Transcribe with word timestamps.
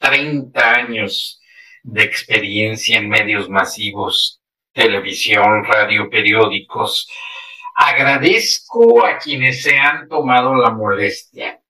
30 0.00 0.74
años 0.74 1.40
de 1.82 2.02
experiencia 2.02 2.98
en 2.98 3.08
medios 3.08 3.48
masivos, 3.48 4.40
televisión, 4.72 5.64
radio, 5.64 6.10
periódicos, 6.10 7.08
agradezco 7.74 9.04
a 9.06 9.18
quienes 9.18 9.62
se 9.62 9.76
han 9.78 10.08
tomado 10.08 10.54
la 10.54 10.70
molestia 10.70 11.60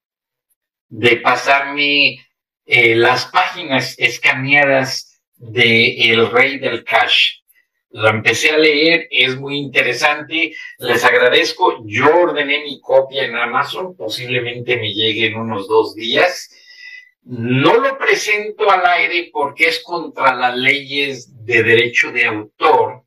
de 0.89 1.17
pasarme 1.19 2.27
eh, 2.67 2.95
las 2.97 3.27
páginas 3.27 3.95
escaneadas 3.99 5.21
de 5.37 6.11
El 6.11 6.31
Rey 6.31 6.59
del 6.59 6.85
Cash. 6.85 7.41
Lo 7.91 8.09
empecé 8.09 8.51
a 8.51 8.59
leer, 8.59 9.09
es 9.11 9.37
muy 9.37 9.57
interesante, 9.57 10.55
les 10.79 11.05
agradezco, 11.05 11.83
yo 11.87 12.07
ordené 12.15 12.63
mi 12.63 12.81
copia 12.81 13.25
en 13.25 13.37
Amazon, 13.37 13.97
posiblemente 13.97 14.77
me 14.77 14.93
llegue 14.93 15.27
en 15.27 15.37
unos 15.37 15.67
dos 15.67 15.95
días. 15.97 16.51
No 17.23 17.77
lo 17.79 17.99
presento 17.99 18.71
al 18.71 18.85
aire 18.87 19.31
porque 19.33 19.69
es 19.69 19.83
contra 19.83 20.35
las 20.35 20.57
leyes 20.57 21.45
de 21.45 21.63
derecho 21.63 22.11
de 22.13 22.25
autor 22.25 23.05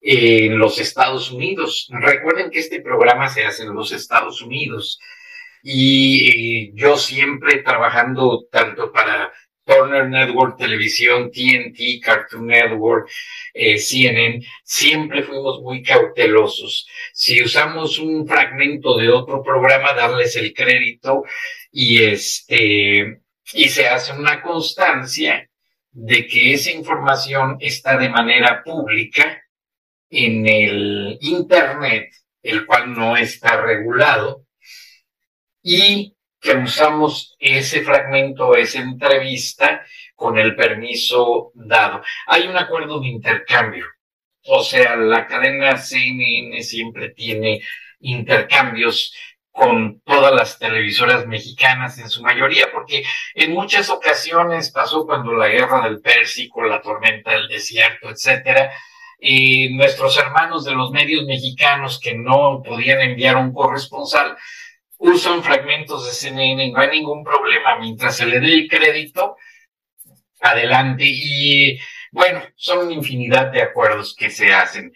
en 0.00 0.58
los 0.58 0.78
Estados 0.78 1.30
Unidos. 1.30 1.88
Recuerden 1.90 2.50
que 2.50 2.60
este 2.60 2.80
programa 2.80 3.28
se 3.28 3.44
hace 3.44 3.64
en 3.64 3.74
los 3.74 3.92
Estados 3.92 4.42
Unidos 4.42 4.98
y 5.62 6.68
eh, 6.68 6.70
yo 6.74 6.96
siempre 6.96 7.62
trabajando 7.62 8.46
tanto 8.50 8.92
para 8.92 9.32
Turner 9.68 10.08
Network 10.08 10.56
Televisión, 10.56 11.30
TNT, 11.30 12.00
Cartoon 12.02 12.46
Network, 12.46 13.10
eh, 13.52 13.78
CNN, 13.78 14.40
siempre 14.64 15.22
fuimos 15.22 15.60
muy 15.60 15.82
cautelosos. 15.82 16.88
Si 17.12 17.42
usamos 17.42 17.98
un 17.98 18.26
fragmento 18.26 18.96
de 18.96 19.10
otro 19.10 19.42
programa, 19.42 19.92
darles 19.92 20.36
el 20.36 20.54
crédito 20.54 21.24
y 21.70 22.02
este, 22.02 23.22
y 23.52 23.68
se 23.68 23.88
hace 23.88 24.12
una 24.12 24.42
constancia 24.42 25.48
de 25.90 26.26
que 26.26 26.54
esa 26.54 26.70
información 26.70 27.56
está 27.60 27.96
de 27.96 28.08
manera 28.08 28.62
pública 28.62 29.42
en 30.10 30.46
el 30.46 31.18
Internet, 31.20 32.12
el 32.42 32.66
cual 32.66 32.94
no 32.94 33.16
está 33.16 33.60
regulado, 33.60 34.46
y 35.62 36.14
que 36.40 36.54
usamos 36.54 37.36
ese 37.38 37.82
fragmento, 37.82 38.54
esa 38.54 38.80
entrevista 38.80 39.84
con 40.14 40.38
el 40.38 40.54
permiso 40.54 41.50
dado. 41.54 42.02
Hay 42.26 42.46
un 42.46 42.56
acuerdo 42.56 43.00
de 43.00 43.08
intercambio. 43.08 43.86
O 44.44 44.62
sea, 44.62 44.96
la 44.96 45.26
cadena 45.26 45.76
CNN 45.76 46.62
siempre 46.62 47.10
tiene 47.10 47.60
intercambios 48.00 49.12
con 49.58 50.00
todas 50.02 50.32
las 50.32 50.56
televisoras 50.60 51.26
mexicanas 51.26 51.98
en 51.98 52.08
su 52.08 52.22
mayoría, 52.22 52.70
porque 52.72 53.02
en 53.34 53.52
muchas 53.52 53.90
ocasiones 53.90 54.70
pasó 54.70 55.04
cuando 55.04 55.32
la 55.32 55.48
guerra 55.48 55.82
del 55.82 56.00
Pérsico, 56.00 56.62
la 56.62 56.80
tormenta 56.80 57.32
del 57.32 57.48
desierto, 57.48 58.08
etcétera, 58.08 58.70
y 59.18 59.74
nuestros 59.74 60.16
hermanos 60.16 60.64
de 60.64 60.76
los 60.76 60.92
medios 60.92 61.24
mexicanos 61.24 61.98
que 61.98 62.14
no 62.14 62.62
podían 62.64 63.00
enviar 63.00 63.36
un 63.36 63.52
corresponsal, 63.52 64.36
usan 64.98 65.42
fragmentos 65.42 66.06
de 66.06 66.12
CNN, 66.12 66.70
no 66.70 66.80
hay 66.80 66.90
ningún 66.90 67.24
problema, 67.24 67.80
mientras 67.80 68.16
se 68.16 68.26
le 68.26 68.38
dé 68.38 68.54
el 68.54 68.68
crédito, 68.68 69.36
adelante. 70.40 71.02
Y 71.04 71.80
bueno, 72.12 72.42
son 72.54 72.86
una 72.86 72.94
infinidad 72.94 73.50
de 73.50 73.62
acuerdos 73.62 74.14
que 74.14 74.30
se 74.30 74.52
hacen. 74.54 74.92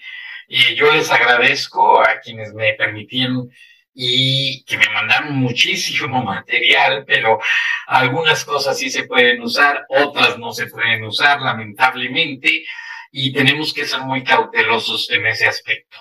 Y 0.47 0.77
yo 0.77 0.93
les 0.93 1.11
agradezco 1.11 2.01
a 2.01 2.21
quienes 2.21 2.55
me 2.55 2.75
permitieron 2.75 3.51
y 3.95 4.65
que 4.65 4.79
me 4.79 4.89
mandaron 4.89 5.35
muchísimo 5.37 6.23
material, 6.25 7.05
pero 7.07 7.39
algunas 7.87 8.45
cosas 8.45 8.79
sí 8.79 8.91
se 8.91 9.05
pueden 9.05 9.41
usar, 9.43 9.85
otras 9.89 10.39
no 10.39 10.53
se 10.53 10.67
pueden 10.67 11.05
usar, 11.05 11.41
lamentablemente, 11.41 12.65
y 13.11 13.33
tenemos 13.33 13.75
que 13.75 13.85
ser 13.85 14.01
muy 14.01 14.25
cautelosos 14.25 15.11
en 15.11 15.27
ese 15.27 15.47
aspecto. 15.47 15.99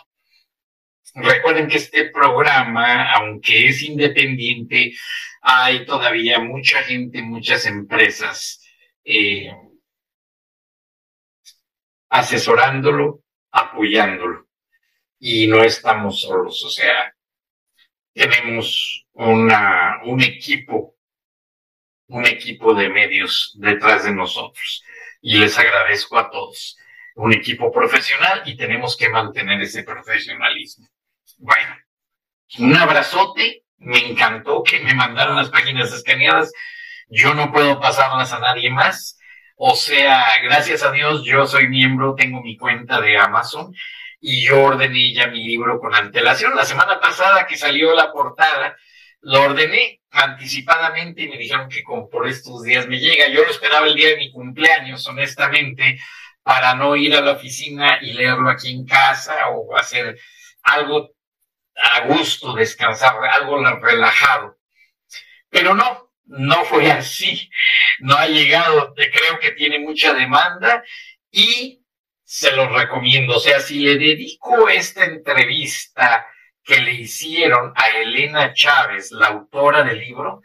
Recuerden 1.13 1.67
que 1.67 1.77
este 1.77 2.09
programa, 2.09 3.11
aunque 3.11 3.67
es 3.67 3.81
independiente, 3.81 4.93
hay 5.41 5.85
todavía 5.85 6.39
mucha 6.39 6.83
gente, 6.83 7.21
muchas 7.21 7.65
empresas 7.65 8.61
eh, 9.03 9.51
asesorándolo, 12.09 13.23
apoyándolo. 13.51 14.47
Y 15.19 15.47
no 15.47 15.63
estamos 15.63 16.21
solos, 16.21 16.63
o 16.63 16.69
sea, 16.69 17.13
tenemos 18.13 19.05
una, 19.13 20.01
un 20.05 20.21
equipo, 20.21 20.95
un 22.07 22.25
equipo 22.25 22.73
de 22.73 22.89
medios 22.89 23.55
detrás 23.59 24.03
de 24.03 24.13
nosotros. 24.13 24.83
Y 25.21 25.37
les 25.37 25.57
agradezco 25.57 26.17
a 26.17 26.29
todos. 26.29 26.77
Un 27.15 27.33
equipo 27.33 27.71
profesional 27.71 28.43
y 28.45 28.55
tenemos 28.55 28.97
que 28.97 29.09
mantener 29.09 29.61
ese 29.61 29.83
profesionalismo. 29.83 30.87
Bueno, 31.37 31.75
un 32.59 32.75
abrazote. 32.75 33.63
Me 33.77 33.97
encantó 33.97 34.61
que 34.63 34.79
me 34.79 34.93
mandaron 34.93 35.35
las 35.35 35.49
páginas 35.49 35.91
escaneadas. 35.91 36.51
Yo 37.07 37.33
no 37.33 37.51
puedo 37.51 37.79
pasarlas 37.79 38.31
a 38.31 38.39
nadie 38.39 38.69
más. 38.69 39.17
O 39.55 39.75
sea, 39.75 40.25
gracias 40.43 40.83
a 40.83 40.91
Dios, 40.91 41.23
yo 41.23 41.45
soy 41.45 41.67
miembro, 41.67 42.15
tengo 42.15 42.41
mi 42.41 42.57
cuenta 42.57 42.99
de 42.99 43.17
Amazon 43.17 43.73
y 44.21 44.45
yo 44.45 44.61
ordené 44.63 45.13
ya 45.13 45.27
mi 45.27 45.43
libro 45.43 45.79
con 45.79 45.93
antelación. 45.95 46.55
La 46.55 46.63
semana 46.63 46.99
pasada 46.99 47.47
que 47.47 47.57
salió 47.57 47.93
la 47.93 48.11
portada, 48.11 48.77
lo 49.21 49.41
ordené 49.41 50.01
anticipadamente 50.11 51.23
y 51.23 51.29
me 51.29 51.37
dijeron 51.37 51.67
que 51.67 51.83
como 51.83 52.07
por 52.07 52.27
estos 52.27 52.63
días 52.63 52.87
me 52.87 52.99
llega. 52.99 53.29
Yo 53.29 53.43
lo 53.43 53.49
esperaba 53.49 53.87
el 53.87 53.95
día 53.95 54.09
de 54.09 54.17
mi 54.17 54.31
cumpleaños, 54.31 55.05
honestamente, 55.07 55.99
para 56.43 56.75
no 56.75 56.95
ir 56.95 57.15
a 57.15 57.21
la 57.21 57.31
oficina 57.31 57.97
y 58.01 58.13
leerlo 58.13 58.49
aquí 58.49 58.71
en 58.71 58.85
casa 58.85 59.49
o 59.49 59.75
hacer 59.75 60.19
algo 60.63 61.09
a 61.75 62.01
gusto, 62.01 62.53
descansar, 62.53 63.15
algo 63.25 63.63
relajado. 63.79 64.57
Pero 65.49 65.73
no, 65.73 66.11
no 66.25 66.63
fue 66.65 66.91
así. 66.91 67.49
No 67.99 68.15
ha 68.15 68.27
llegado, 68.27 68.93
creo 68.95 69.39
que 69.39 69.51
tiene 69.51 69.79
mucha 69.79 70.13
demanda 70.13 70.83
y 71.31 71.80
se 72.33 72.53
lo 72.53 72.69
recomiendo. 72.69 73.35
O 73.35 73.39
sea, 73.41 73.59
si 73.59 73.79
le 73.79 73.97
dedico 73.97 74.69
esta 74.69 75.03
entrevista 75.03 76.25
que 76.63 76.79
le 76.79 76.93
hicieron 76.93 77.73
a 77.75 77.89
Elena 77.89 78.53
Chávez, 78.53 79.11
la 79.11 79.27
autora 79.27 79.83
del 79.83 79.99
libro, 79.99 80.41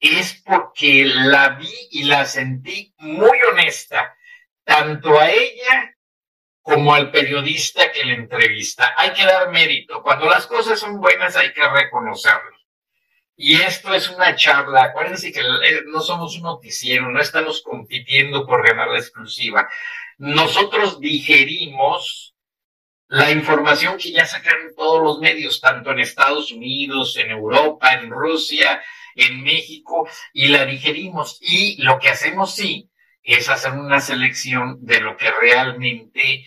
es 0.00 0.42
porque 0.44 1.04
la 1.04 1.50
vi 1.50 1.72
y 1.92 2.02
la 2.02 2.24
sentí 2.24 2.92
muy 2.98 3.38
honesta, 3.48 4.16
tanto 4.64 5.20
a 5.20 5.30
ella 5.30 5.94
como 6.62 6.96
al 6.96 7.12
periodista 7.12 7.92
que 7.92 8.04
le 8.04 8.14
entrevista. 8.14 8.92
Hay 8.96 9.12
que 9.12 9.24
dar 9.24 9.52
mérito. 9.52 10.02
Cuando 10.02 10.26
las 10.26 10.48
cosas 10.48 10.80
son 10.80 10.98
buenas 10.98 11.36
hay 11.36 11.52
que 11.52 11.62
reconocerlo. 11.64 12.58
Y 13.36 13.54
esto 13.54 13.94
es 13.94 14.10
una 14.10 14.34
charla. 14.34 14.82
Acuérdense 14.82 15.30
que 15.30 15.40
eh, 15.40 15.82
no 15.86 16.00
somos 16.00 16.36
un 16.36 16.42
noticiero, 16.42 17.08
no 17.08 17.20
estamos 17.20 17.62
compitiendo 17.62 18.44
por 18.44 18.66
ganar 18.66 18.88
la 18.88 18.98
exclusiva. 18.98 19.68
Nosotros 20.20 21.00
digerimos 21.00 22.34
la 23.08 23.30
información 23.30 23.96
que 23.96 24.12
ya 24.12 24.26
sacaron 24.26 24.74
todos 24.76 25.02
los 25.02 25.18
medios, 25.18 25.62
tanto 25.62 25.92
en 25.92 26.00
Estados 26.00 26.52
Unidos, 26.52 27.16
en 27.16 27.30
Europa, 27.30 27.94
en 27.94 28.10
Rusia, 28.10 28.82
en 29.14 29.42
México, 29.42 30.06
y 30.34 30.48
la 30.48 30.66
digerimos. 30.66 31.38
Y 31.40 31.82
lo 31.82 31.98
que 31.98 32.10
hacemos 32.10 32.54
sí 32.54 32.90
es 33.22 33.48
hacer 33.48 33.72
una 33.72 33.98
selección 33.98 34.76
de 34.84 35.00
lo 35.00 35.16
que 35.16 35.30
realmente 35.30 36.44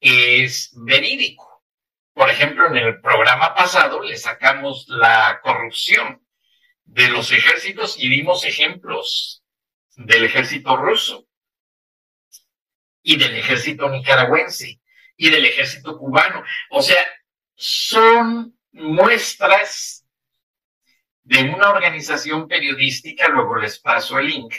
es 0.00 0.74
verídico. 0.76 1.64
Por 2.12 2.28
ejemplo, 2.28 2.66
en 2.66 2.76
el 2.76 3.00
programa 3.00 3.54
pasado 3.54 4.02
le 4.02 4.18
sacamos 4.18 4.84
la 4.88 5.40
corrupción 5.42 6.22
de 6.84 7.08
los 7.08 7.32
ejércitos 7.32 7.98
y 7.98 8.10
dimos 8.10 8.44
ejemplos 8.44 9.42
del 9.96 10.24
ejército 10.26 10.76
ruso 10.76 11.26
y 13.04 13.16
del 13.16 13.36
ejército 13.36 13.88
nicaragüense 13.88 14.80
y 15.16 15.30
del 15.30 15.44
ejército 15.44 15.96
cubano. 15.96 16.42
O 16.70 16.82
sea, 16.82 17.04
son 17.54 18.58
muestras 18.72 20.04
de 21.22 21.42
una 21.44 21.70
organización 21.70 22.48
periodística, 22.48 23.28
luego 23.28 23.56
les 23.56 23.78
paso 23.78 24.18
el 24.18 24.26
link, 24.26 24.54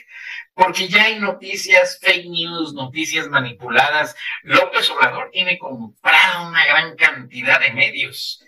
porque 0.53 0.87
ya 0.87 1.03
hay 1.03 1.19
noticias 1.19 1.99
fake 2.01 2.27
news, 2.27 2.73
noticias 2.73 3.27
manipuladas. 3.27 4.15
López 4.43 4.89
Obrador 4.89 5.29
tiene 5.31 5.59
comprado 5.59 6.47
una 6.47 6.65
gran 6.65 6.95
cantidad 6.95 7.59
de 7.59 7.73
medios. 7.73 8.43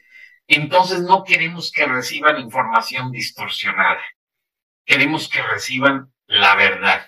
Entonces 0.47 1.01
no 1.01 1.23
queremos 1.23 1.71
que 1.71 1.85
reciban 1.85 2.39
información 2.39 3.11
distorsionada. 3.11 4.01
Queremos 4.85 5.27
que 5.27 5.41
reciban 5.41 6.13
la 6.27 6.55
verdad. 6.55 7.05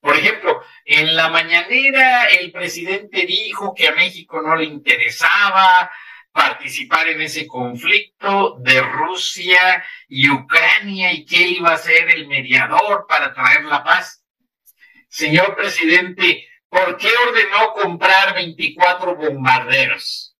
Por 0.00 0.16
ejemplo, 0.16 0.62
en 0.86 1.16
la 1.16 1.28
mañanera 1.28 2.26
el 2.26 2.52
presidente 2.52 3.26
dijo 3.26 3.74
que 3.74 3.88
a 3.88 3.92
México 3.92 4.40
no 4.40 4.54
le 4.54 4.64
interesaba 4.64 5.90
participar 6.30 7.08
en 7.08 7.22
ese 7.22 7.48
conflicto 7.48 8.56
de 8.60 8.80
Rusia 8.82 9.84
y 10.08 10.30
Ucrania 10.30 11.12
y 11.12 11.24
que 11.24 11.48
iba 11.48 11.72
a 11.72 11.78
ser 11.78 12.10
el 12.10 12.28
mediador 12.28 13.06
para 13.08 13.34
traer 13.34 13.64
la 13.64 13.82
paz. 13.82 14.22
Señor 15.08 15.56
presidente, 15.56 16.46
¿por 16.68 16.96
qué 16.96 17.08
ordenó 17.28 17.72
comprar 17.72 18.34
24 18.34 19.16
bombarderos? 19.16 20.35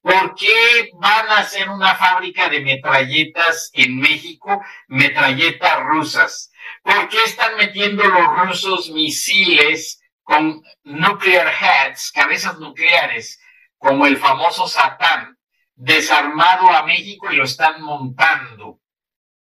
¿Por 0.00 0.34
qué 0.36 0.90
van 0.94 1.28
a 1.28 1.38
hacer 1.38 1.68
una 1.68 1.94
fábrica 1.96 2.48
de 2.48 2.60
metralletas 2.60 3.70
en 3.72 3.98
México, 3.98 4.62
metralletas 4.86 5.82
rusas? 5.84 6.52
¿Por 6.82 7.08
qué 7.08 7.18
están 7.24 7.56
metiendo 7.56 8.04
los 8.04 8.38
rusos 8.38 8.90
misiles 8.90 10.00
con 10.22 10.62
nuclear 10.84 11.48
heads, 11.48 12.12
cabezas 12.12 12.58
nucleares, 12.58 13.40
como 13.76 14.06
el 14.06 14.16
famoso 14.16 14.68
Satán, 14.68 15.36
desarmado 15.74 16.70
a 16.70 16.84
México 16.84 17.30
y 17.32 17.36
lo 17.36 17.44
están 17.44 17.82
montando 17.82 18.80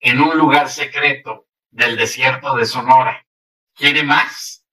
en 0.01 0.21
un 0.21 0.37
lugar 0.37 0.69
secreto 0.69 1.47
del 1.71 1.97
desierto 1.97 2.57
de 2.57 2.67
Sonora? 2.67 3.27
¿Quiere 3.75 4.03
más? 4.03 4.67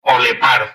¿O 0.00 0.18
le 0.18 0.36
paro? 0.36 0.70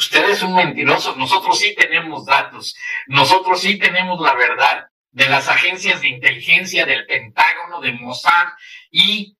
Usted 0.00 0.30
es 0.30 0.42
un 0.42 0.54
mentiroso. 0.54 1.14
Nosotros 1.16 1.58
sí 1.58 1.74
tenemos 1.74 2.24
datos. 2.24 2.74
Nosotros 3.06 3.60
sí 3.60 3.78
tenemos 3.78 4.18
la 4.18 4.34
verdad 4.34 4.88
de 5.10 5.28
las 5.28 5.46
agencias 5.48 6.00
de 6.00 6.08
inteligencia 6.08 6.86
del 6.86 7.04
Pentágono, 7.04 7.82
de 7.82 7.92
Mossad 7.92 8.48
y 8.90 9.36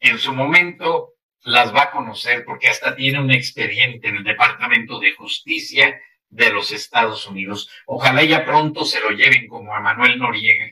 en 0.00 0.18
su 0.18 0.34
momento 0.34 1.14
las 1.40 1.74
va 1.74 1.84
a 1.84 1.90
conocer 1.90 2.44
porque 2.44 2.68
hasta 2.68 2.94
tiene 2.94 3.18
un 3.18 3.30
expediente 3.30 4.08
en 4.08 4.16
el 4.16 4.24
Departamento 4.24 4.98
de 4.98 5.14
Justicia 5.14 5.98
de 6.28 6.50
los 6.52 6.70
Estados 6.70 7.26
Unidos. 7.26 7.70
Ojalá 7.86 8.22
ya 8.24 8.44
pronto 8.44 8.84
se 8.84 9.00
lo 9.00 9.08
lleven 9.08 9.48
como 9.48 9.74
a 9.74 9.80
Manuel 9.80 10.18
Noriega. 10.18 10.66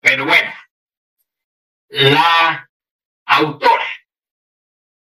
Pero 0.00 0.24
bueno, 0.24 0.54
la 1.88 2.70
autora 3.26 3.90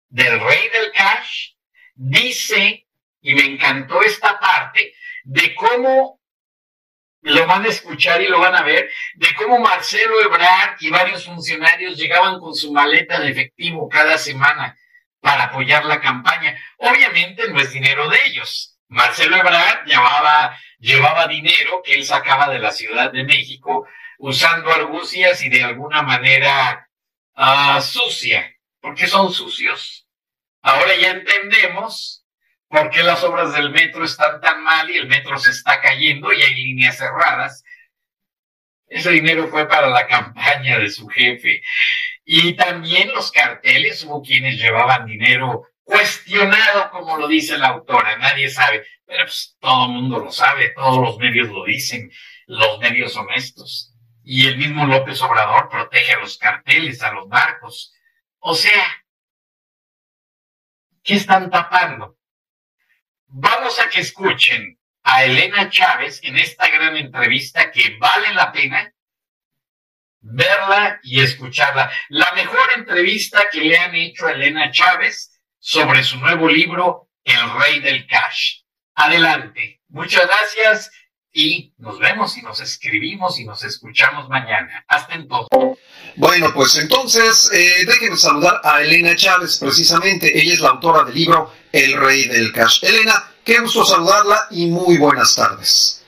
del 0.09 0.41
Rey 0.41 0.69
del 0.71 0.91
Cash 0.91 1.58
dice, 1.99 2.87
y 3.21 3.35
me 3.35 3.45
encantó 3.45 4.03
esta 4.03 4.39
parte, 4.39 4.95
de 5.25 5.55
cómo 5.55 6.21
lo 7.23 7.47
van 7.47 7.65
a 7.65 7.69
escuchar 7.69 8.23
y 8.23 8.29
lo 8.29 8.39
van 8.39 8.55
a 8.55 8.63
ver, 8.63 8.89
de 9.17 9.35
cómo 9.35 9.59
Marcelo 9.59 10.21
Ebrard 10.23 10.77
y 10.81 10.91
varios 10.91 11.25
funcionarios 11.25 11.97
llegaban 11.97 12.39
con 12.39 12.55
su 12.55 12.73
maleta 12.73 13.21
de 13.21 13.31
efectivo 13.31 13.89
cada 13.89 14.17
semana 14.17 14.79
para 15.21 15.45
apoyar 15.45 15.85
la 15.85 16.01
campaña. 16.01 16.57
Obviamente 16.79 17.49
no 17.49 17.61
es 17.61 17.73
dinero 17.73 18.09
de 18.09 18.19
ellos. 18.27 18.79
Marcelo 18.89 19.37
Ebrard 19.37 19.85
llevaba, 19.85 20.57
llevaba 20.79 21.27
dinero 21.27 21.83
que 21.85 21.95
él 21.95 22.05
sacaba 22.05 22.49
de 22.49 22.61
la 22.61 22.71
Ciudad 22.71 23.13
de 23.13 23.25
México 23.25 23.87
usando 24.19 24.73
argucias 24.73 25.43
y 25.43 25.49
de 25.49 25.65
alguna 25.65 26.03
manera 26.03 26.89
uh, 27.37 27.81
sucia, 27.81 28.55
porque 28.81 29.09
son 29.09 29.33
sucios. 29.33 30.08
Ahora 30.63 30.97
ya 30.97 31.11
entendemos 31.11 32.25
por 32.69 32.91
qué 32.91 33.03
las 33.03 33.23
obras 33.25 33.55
del 33.55 33.71
metro 33.71 34.05
están 34.05 34.41
tan 34.41 34.63
mal 34.63 34.91
y 34.91 34.97
el 34.97 35.07
metro 35.07 35.39
se 35.39 35.51
está 35.51 35.81
cayendo 35.81 36.33
y 36.33 36.43
hay 36.43 36.55
líneas 36.55 36.99
cerradas. 36.99 37.65
Ese 38.87 39.11
dinero 39.11 39.49
fue 39.49 39.69
para 39.69 39.89
la 39.89 40.07
campaña 40.09 40.79
de 40.79 40.91
su 40.91 41.09
jefe. 41.09 41.63
Y 42.25 42.55
también 42.55 43.09
los 43.13 43.31
carteles, 43.31 44.05
hubo 44.05 44.23
quienes 44.23 44.59
llevaban 44.59 45.07
dinero 45.07 45.69
cuestionado, 45.83 46.91
como 46.91 47.17
lo 47.17 47.27
dice 47.27 47.57
la 47.57 47.69
autora, 47.69 48.19
nadie 48.19 48.51
sabe, 48.51 48.85
pero 49.07 49.25
pues, 49.25 49.57
todo 49.59 49.87
el 49.87 49.93
mundo 49.93 50.19
lo 50.19 50.31
sabe, 50.31 50.69
todos 50.77 50.99
los 51.01 51.17
medios 51.17 51.49
lo 51.49 51.65
dicen, 51.65 52.11
los 52.47 52.79
medios 52.79 53.17
honestos. 53.17 53.95
Y 54.23 54.47
el 54.47 54.59
mismo 54.59 54.85
López 54.85 55.23
Obrador 55.23 55.71
protege 55.71 56.13
a 56.13 56.21
los 56.21 56.37
carteles, 56.37 57.03
a 57.03 57.13
los 57.13 57.27
barcos. 57.29 57.95
O 58.41 58.55
sea, 58.55 58.85
¿qué 61.09 61.15
están 61.15 61.49
tapando? 61.51 62.19
Vamos 63.29 63.81
a 63.81 63.89
que 63.89 64.01
escuchen 64.01 64.79
a 65.03 65.25
Elena 65.25 65.71
Chávez 65.71 66.21
en 66.23 66.37
esta 66.37 66.69
gran 66.69 66.99
entrevista 66.99 67.71
que 67.71 67.97
vale 67.97 68.35
la 68.35 68.53
pena 68.53 68.93
verla 70.21 71.01
y 71.03 71.21
escucharla. 71.21 71.91
La 72.11 72.31
mejor 72.33 72.73
entrevista 72.77 73.47
que 73.51 73.63
le 73.63 73.79
han 73.79 73.95
hecho 73.95 74.27
a 74.27 74.33
Elena 74.33 74.71
Chávez 74.71 75.41
sobre 75.59 76.05
su 76.05 76.19
nuevo 76.19 76.47
libro, 76.47 77.09
El 77.25 77.59
Rey 77.59 77.81
del 77.81 78.07
Cash. 78.07 78.61
Adelante. 78.95 79.81
Muchas 79.89 80.27
gracias 80.27 80.91
y 81.39 81.73
nos 81.79 82.01
vemos 82.01 82.37
y 82.37 82.43
nos 82.43 82.59
escribimos 82.61 83.39
y 83.39 83.45
nos 83.45 83.63
escuchamos 83.63 84.29
mañana. 84.29 84.85
Hasta 84.89 85.15
entonces. 85.15 85.79
Bueno, 86.17 86.53
pues 86.53 86.75
entonces 86.75 87.49
eh, 87.53 87.85
déjenme 87.87 88.17
saludar 88.17 88.61
a 88.65 88.83
Elena 88.83 89.15
Chávez, 89.15 89.57
precisamente. 89.59 90.37
Ella 90.37 90.55
es 90.55 90.61
la 90.61 90.71
autora 90.71 91.05
del 91.05 91.15
libro 91.15 91.53
El 91.71 91.97
Rey 91.97 92.27
del 92.27 92.53
Cash. 92.53 92.81
Elena, 92.83 93.31
qué 93.45 93.61
gusto 93.61 93.85
saludarla 93.85 94.49
y 94.51 94.67
muy 94.67 94.99
buenas 94.99 95.37
tardes. 95.37 96.03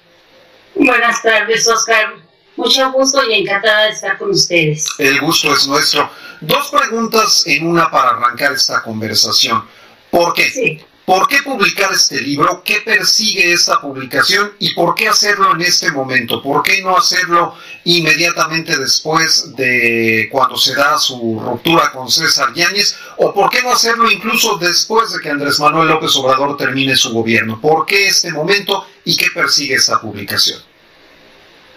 Buenas 0.74 1.22
tardes, 1.22 1.68
Oscar. 1.68 2.14
Mucho 2.56 2.90
gusto 2.90 3.22
y 3.30 3.34
encantada 3.34 3.84
de 3.84 3.90
estar 3.90 4.18
con 4.18 4.30
ustedes. 4.30 4.84
El 4.98 5.20
gusto 5.20 5.54
es 5.54 5.64
nuestro. 5.68 6.10
Dos 6.40 6.70
preguntas 6.70 7.44
en 7.46 7.68
una 7.68 7.88
para 7.88 8.16
arrancar 8.16 8.50
esta 8.50 8.82
conversación. 8.82 9.64
¿Por 10.10 10.34
qué? 10.34 10.50
Sí. 10.50 10.84
¿Por 11.04 11.26
qué 11.26 11.42
publicar 11.42 11.92
este 11.92 12.20
libro? 12.20 12.62
¿Qué 12.64 12.82
persigue 12.84 13.52
esta 13.52 13.80
publicación? 13.80 14.52
¿Y 14.60 14.74
por 14.74 14.94
qué 14.94 15.08
hacerlo 15.08 15.52
en 15.54 15.62
este 15.62 15.90
momento? 15.90 16.40
¿Por 16.40 16.62
qué 16.62 16.82
no 16.82 16.96
hacerlo 16.96 17.54
inmediatamente 17.84 18.76
después 18.78 19.56
de 19.56 20.28
cuando 20.30 20.56
se 20.56 20.74
da 20.74 20.98
su 20.98 21.40
ruptura 21.44 21.90
con 21.90 22.08
César 22.08 22.54
Yáñez? 22.54 22.96
¿O 23.16 23.34
por 23.34 23.50
qué 23.50 23.60
no 23.62 23.72
hacerlo 23.72 24.08
incluso 24.08 24.56
después 24.58 25.12
de 25.12 25.20
que 25.20 25.30
Andrés 25.30 25.58
Manuel 25.58 25.88
López 25.88 26.14
Obrador 26.14 26.56
termine 26.56 26.94
su 26.94 27.12
gobierno? 27.12 27.60
¿Por 27.60 27.86
qué 27.86 28.06
este 28.06 28.30
momento 28.30 28.86
y 29.04 29.16
qué 29.16 29.26
persigue 29.34 29.74
esta 29.74 30.00
publicación? 30.00 30.62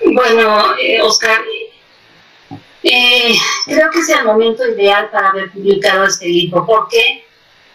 Bueno, 0.05 0.75
eh, 0.77 1.01
Oscar, 1.01 1.39
eh, 2.83 3.35
creo 3.65 3.89
que 3.89 3.99
es 3.99 4.09
el 4.09 4.25
momento 4.25 4.67
ideal 4.67 5.09
para 5.09 5.29
haber 5.29 5.51
publicado 5.51 6.05
este 6.05 6.27
libro. 6.27 6.65
¿Por 6.65 6.87
qué? 6.89 7.25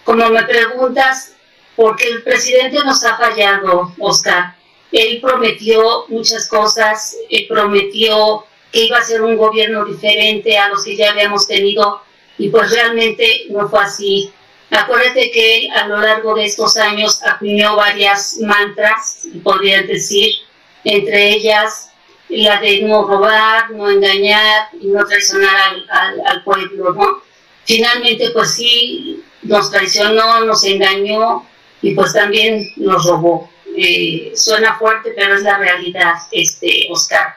Como 0.05 0.29
me 0.29 0.43
preguntas, 0.45 1.33
porque 1.79 2.09
el 2.09 2.25
presidente 2.25 2.77
nos 2.85 3.05
ha 3.05 3.17
fallado, 3.17 3.95
Oscar. 4.01 4.57
Él 4.91 5.21
prometió 5.23 6.07
muchas 6.09 6.49
cosas, 6.49 7.17
él 7.31 7.47
prometió 7.49 8.45
que 8.73 8.87
iba 8.87 8.99
a 8.99 9.05
ser 9.05 9.23
un 9.23 9.37
gobierno 9.37 9.85
diferente 9.85 10.59
a 10.59 10.71
los 10.71 10.83
que 10.83 10.97
ya 10.97 11.13
habíamos 11.13 11.47
tenido 11.47 12.03
y 12.37 12.49
pues 12.49 12.73
realmente 12.73 13.45
no 13.51 13.69
fue 13.69 13.85
así. 13.85 14.33
Acuérdate 14.73 15.31
que 15.31 15.69
a 15.73 15.87
lo 15.87 16.01
largo 16.01 16.35
de 16.35 16.47
estos 16.47 16.77
años 16.79 17.23
acuñó 17.23 17.77
varias 17.77 18.39
mantras, 18.41 19.29
podrían 19.45 19.87
decir, 19.87 20.33
entre 20.83 21.31
ellas 21.31 21.91
la 22.29 22.61
de 22.61 22.83
no 22.83 23.07
robar, 23.07 23.71
no 23.71 23.89
engañar 23.89 24.67
y 24.81 24.89
no 24.89 25.07
traicionar 25.07 25.55
al, 25.91 26.23
al 26.27 26.43
pueblo, 26.43 26.93
¿no? 26.93 27.23
Finalmente, 27.65 28.31
pues 28.33 28.55
sí, 28.55 29.23
nos 29.43 29.71
traicionó, 29.71 30.41
nos 30.41 30.65
engañó, 30.65 31.47
y 31.83 31.95
pues 31.95 32.13
también 32.13 32.73
nos 32.77 33.05
robó. 33.07 33.51
Eh, 33.77 34.33
suena 34.35 34.77
fuerte, 34.79 35.13
pero 35.15 35.37
es 35.37 35.43
la 35.43 35.59
realidad, 35.59 36.15
este, 36.33 36.89
Oscar. 36.91 37.37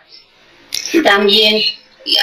También 1.03 1.61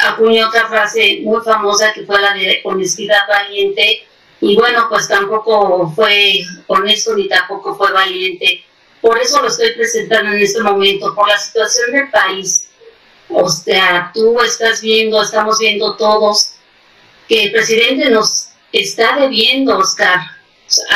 acuñó 0.03 0.49
otra 0.49 0.67
frase 0.69 1.21
muy 1.23 1.41
famosa 1.45 1.93
que 1.93 2.05
fue 2.05 2.21
la 2.21 2.35
de 2.35 2.61
honestidad 2.65 3.29
valiente, 3.29 4.07
y 4.41 4.57
bueno, 4.57 4.87
pues 4.89 5.09
tampoco 5.09 5.93
fue 5.95 6.45
honesto 6.67 7.15
ni 7.17 7.29
tampoco 7.29 7.77
fue 7.77 7.93
valiente. 7.93 8.65
Por 9.01 9.19
eso 9.19 9.41
lo 9.41 9.49
estoy 9.49 9.73
presentando 9.73 10.33
en 10.33 10.43
este 10.43 10.61
momento, 10.61 11.15
por 11.15 11.29
la 11.29 11.39
situación 11.39 11.93
del 11.93 12.11
país. 12.11 12.69
O 13.29 13.49
sea, 13.49 14.11
tú 14.15 14.41
estás 14.41 14.81
viendo, 14.81 15.23
estamos 15.23 15.59
viendo 15.59 15.97
todos, 15.97 16.55
que 17.29 17.45
el 17.45 17.53
presidente 17.53 18.11
nos 18.11 18.49
está 18.73 19.17
debiendo, 19.17 19.79
Oscar. 19.79 20.21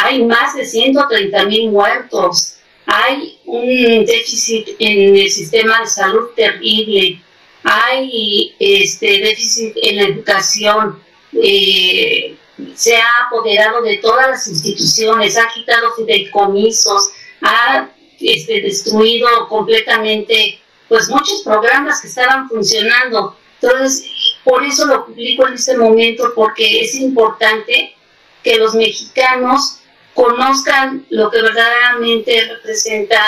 Hay 0.02 0.24
más 0.24 0.54
de 0.54 0.64
130 0.64 1.44
mil 1.46 1.70
muertos. 1.70 2.56
Hay 2.86 3.38
un 3.44 4.04
déficit 4.04 4.68
en 4.78 5.16
el 5.16 5.30
sistema 5.30 5.80
de 5.80 5.86
salud 5.86 6.30
terrible. 6.36 7.20
Hay 7.62 8.54
este 8.58 9.06
déficit 9.18 9.76
en 9.82 9.96
la 9.96 10.02
educación. 10.02 11.02
Eh, 11.32 12.36
se 12.74 12.96
ha 12.96 13.26
apoderado 13.26 13.82
de 13.82 13.96
todas 13.98 14.28
las 14.28 14.46
instituciones, 14.46 15.36
ha 15.36 15.48
quitado 15.52 15.92
fideicomisos, 15.94 17.10
ha 17.40 17.88
este, 18.20 18.60
destruido 18.60 19.48
completamente 19.48 20.58
pues 20.88 21.08
muchos 21.08 21.42
programas 21.42 22.00
que 22.00 22.08
estaban 22.08 22.48
funcionando. 22.48 23.36
Entonces, 23.60 24.10
por 24.44 24.64
eso 24.64 24.86
lo 24.86 25.06
publico 25.06 25.46
en 25.46 25.54
este 25.54 25.76
momento, 25.76 26.32
porque 26.34 26.82
es 26.82 26.94
importante 26.96 27.94
que 28.42 28.56
los 28.56 28.74
mexicanos 28.74 29.78
conozcan 30.14 31.06
lo 31.10 31.30
que 31.30 31.40
verdaderamente 31.42 32.44
representa 32.46 33.20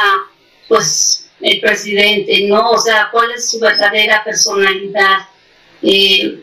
pues 0.68 1.30
el 1.40 1.61
presidente, 1.61 2.47
¿no? 2.49 2.71
O 2.71 2.78
sea, 2.78 3.09
cuál 3.11 3.30
es 3.33 3.50
su 3.50 3.59
verdadera 3.61 4.23
personalidad. 4.25 5.28
Eh, 5.83 6.42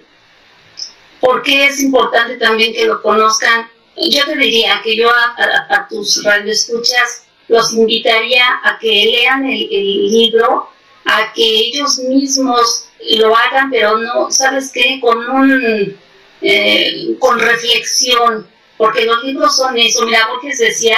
¿Por 1.19 1.41
qué 1.43 1.65
es 1.65 1.81
importante 1.81 2.37
también 2.37 2.73
que 2.73 2.85
lo 2.85 3.01
conozcan? 3.01 3.69
Yo 3.95 4.25
te 4.25 4.35
diría 4.35 4.81
que 4.83 4.95
yo 4.95 5.09
a, 5.09 5.87
tus 5.89 6.23
radioescuchas 6.23 7.25
los 7.47 7.73
invitaría 7.73 8.45
a 8.63 8.79
que 8.79 8.87
lean 8.87 9.45
el, 9.45 9.67
libro, 10.11 10.69
a 11.05 11.33
que 11.33 11.43
ellos 11.43 11.99
mismos 11.99 12.89
lo 13.17 13.35
hagan, 13.35 13.69
pero 13.69 13.97
no, 13.97 14.31
¿sabes 14.31 14.71
qué? 14.71 14.99
Con 15.01 15.29
un, 15.29 15.97
eh, 16.41 17.15
con 17.19 17.39
reflexión, 17.39 18.47
porque 18.81 19.05
los 19.05 19.23
libros 19.23 19.55
son 19.55 19.77
eso. 19.77 20.03
Mira, 20.07 20.27
Borges 20.27 20.57
decía 20.57 20.97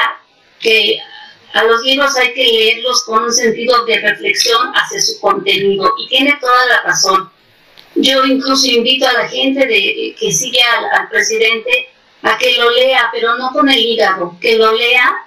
que 0.61 0.99
a 1.51 1.65
los 1.65 1.83
libros 1.83 2.15
hay 2.15 2.33
que 2.33 2.45
leerlos 2.45 3.03
con 3.03 3.25
un 3.25 3.33
sentido 3.33 3.83
de 3.83 3.99
reflexión 3.99 4.71
hacia 4.73 5.01
su 5.01 5.19
contenido, 5.19 5.93
y 5.99 6.07
tiene 6.07 6.37
toda 6.39 6.65
la 6.67 6.83
razón. 6.83 7.29
Yo 7.95 8.23
incluso 8.23 8.67
invito 8.67 9.05
a 9.05 9.11
la 9.11 9.27
gente 9.27 9.67
de, 9.67 10.15
que 10.17 10.31
sigue 10.31 10.61
al, 10.61 11.09
presidente 11.09 11.89
a 12.21 12.37
que 12.37 12.55
lo 12.57 12.71
lea, 12.71 13.09
pero 13.11 13.35
no 13.35 13.51
con 13.51 13.67
el 13.67 13.77
hígado, 13.77 14.37
que 14.39 14.55
lo 14.55 14.71
lea 14.71 15.25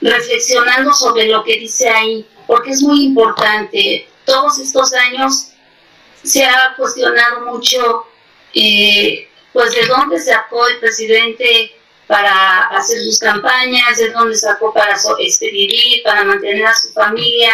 reflexionando 0.00 0.92
sobre 0.92 1.26
lo 1.26 1.42
que 1.42 1.58
dice 1.58 1.88
ahí, 1.88 2.24
porque 2.46 2.70
es 2.70 2.82
muy 2.82 3.02
importante. 3.06 4.08
Todos 4.24 4.60
estos 4.60 4.92
años 4.92 5.48
se 6.22 6.44
ha 6.44 6.72
cuestionado 6.76 7.40
mucho, 7.46 8.06
eh, 8.54 9.28
pues, 9.52 9.74
de 9.74 9.86
dónde 9.86 10.20
sacó 10.20 10.68
el 10.68 10.78
presidente 10.78 11.74
para 12.10 12.66
hacer 12.76 13.04
sus 13.04 13.20
campañas, 13.20 13.96
de 13.96 14.10
dónde 14.10 14.34
sacó 14.34 14.74
para 14.74 14.96
este, 15.20 15.48
vivir, 15.48 16.02
para 16.02 16.24
mantener 16.24 16.66
a 16.66 16.74
su 16.74 16.92
familia. 16.92 17.52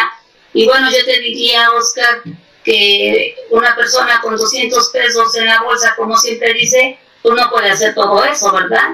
Y 0.51 0.65
bueno, 0.65 0.89
yo 0.89 1.05
te 1.05 1.19
diría, 1.19 1.69
Oscar, 1.73 2.23
que 2.63 3.35
una 3.51 3.75
persona 3.75 4.19
con 4.19 4.35
200 4.35 4.89
pesos 4.89 5.35
en 5.35 5.45
la 5.45 5.61
bolsa, 5.61 5.93
como 5.95 6.17
siempre 6.17 6.55
dice, 6.55 6.97
tú 7.21 7.35
no 7.35 7.51
puedes 7.51 7.73
hacer 7.73 7.93
todo 7.93 8.25
eso, 8.25 8.51
¿verdad? 8.51 8.93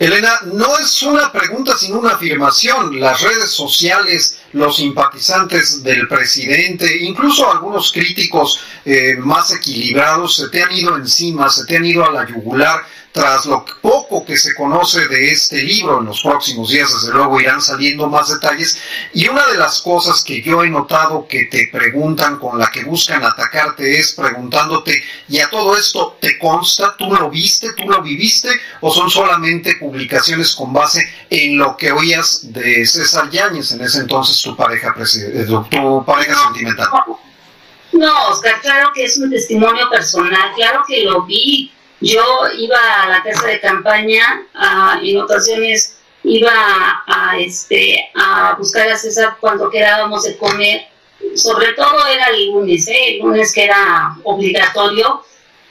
Elena, 0.00 0.40
no 0.46 0.78
es 0.78 1.00
una 1.04 1.30
pregunta 1.30 1.76
sino 1.78 2.00
una 2.00 2.14
afirmación. 2.14 2.98
Las 2.98 3.20
redes 3.20 3.50
sociales, 3.50 4.40
los 4.52 4.78
simpatizantes 4.78 5.84
del 5.84 6.08
presidente, 6.08 7.02
incluso 7.02 7.48
algunos 7.52 7.92
críticos 7.92 8.64
eh, 8.84 9.14
más 9.18 9.52
equilibrados, 9.52 10.36
se 10.36 10.48
te 10.48 10.60
han 10.60 10.72
ido 10.72 10.96
encima, 10.96 11.48
se 11.50 11.66
te 11.66 11.76
han 11.76 11.84
ido 11.84 12.04
a 12.04 12.12
la 12.12 12.26
yugular 12.26 12.80
tras 13.12 13.46
lo 13.46 13.64
poco 13.82 14.24
que 14.24 14.36
se 14.36 14.54
conoce 14.54 15.08
de 15.08 15.32
este 15.32 15.62
libro, 15.62 15.98
en 15.98 16.06
los 16.06 16.22
próximos 16.22 16.70
días 16.70 16.92
desde 16.92 17.12
luego 17.12 17.40
irán 17.40 17.60
saliendo 17.60 18.08
más 18.08 18.28
detalles, 18.28 18.78
y 19.12 19.26
una 19.28 19.46
de 19.48 19.58
las 19.58 19.80
cosas 19.80 20.22
que 20.22 20.40
yo 20.42 20.62
he 20.62 20.70
notado 20.70 21.26
que 21.26 21.46
te 21.46 21.68
preguntan, 21.72 22.38
con 22.38 22.58
la 22.58 22.70
que 22.70 22.84
buscan 22.84 23.24
atacarte, 23.24 23.98
es 23.98 24.12
preguntándote, 24.12 25.02
¿y 25.28 25.40
a 25.40 25.50
todo 25.50 25.76
esto 25.76 26.18
te 26.20 26.38
consta? 26.38 26.94
¿Tú 26.96 27.12
lo 27.12 27.30
viste? 27.30 27.72
¿Tú 27.72 27.88
lo 27.88 28.00
viviste? 28.02 28.48
¿O 28.80 28.92
son 28.92 29.10
solamente 29.10 29.74
publicaciones 29.74 30.54
con 30.54 30.72
base 30.72 31.02
en 31.28 31.58
lo 31.58 31.76
que 31.76 31.90
oías 31.90 32.52
de 32.52 32.86
César 32.86 33.28
Yáñez, 33.30 33.72
en 33.72 33.80
ese 33.80 34.00
entonces 34.00 34.40
tu 34.40 34.56
pareja, 34.56 34.94
eh, 34.96 35.46
tu 35.48 36.04
pareja 36.04 36.44
sentimental? 36.44 36.88
No, 37.92 38.28
Oscar, 38.28 38.60
claro 38.60 38.92
que 38.94 39.04
es 39.04 39.18
un 39.18 39.30
testimonio 39.30 39.90
personal, 39.90 40.52
claro 40.54 40.84
que 40.86 41.02
lo 41.02 41.24
vi, 41.24 41.72
yo 42.00 42.22
iba 42.58 43.02
a 43.02 43.08
la 43.08 43.22
casa 43.22 43.46
de 43.46 43.60
campaña, 43.60 44.46
en 45.02 45.20
ocasiones 45.20 45.98
iba 46.24 47.02
a, 47.06 47.38
este, 47.38 48.10
a 48.14 48.54
buscar 48.58 48.88
a 48.88 48.96
César 48.96 49.36
cuando 49.38 49.70
quedábamos 49.70 50.24
de 50.24 50.36
comer, 50.38 50.86
sobre 51.34 51.74
todo 51.74 52.06
era 52.06 52.28
el 52.28 52.46
lunes, 52.46 52.88
¿eh? 52.88 52.96
el 53.08 53.18
lunes 53.18 53.52
que 53.52 53.64
era 53.64 54.16
obligatorio, 54.24 55.22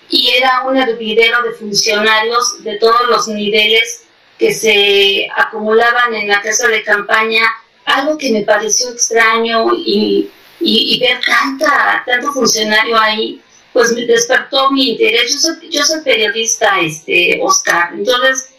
y 0.09 0.29
era 0.29 0.63
un 0.67 0.77
hervidero 0.77 1.43
de 1.43 1.51
funcionarios 1.53 2.63
de 2.63 2.77
todos 2.77 3.07
los 3.09 3.27
niveles 3.27 4.03
que 4.37 4.53
se 4.53 5.27
acumulaban 5.35 6.13
en 6.13 6.27
la 6.27 6.41
casa 6.41 6.67
de 6.67 6.83
campaña, 6.83 7.43
algo 7.85 8.17
que 8.17 8.31
me 8.31 8.41
pareció 8.41 8.89
extraño 8.89 9.67
y, 9.75 10.29
y 10.59 10.99
ver 10.99 11.19
tanta, 11.25 12.03
tanto 12.05 12.31
funcionario 12.31 12.97
ahí 12.99 13.41
pues 13.73 13.91
me 13.93 14.05
despertó 14.05 14.71
mi 14.71 14.91
interés. 14.91 15.31
Yo 15.33 15.39
soy, 15.39 15.69
yo 15.69 15.83
soy 15.83 16.01
periodista, 16.01 16.79
este, 16.79 17.39
Oscar, 17.41 17.91
entonces 17.93 18.49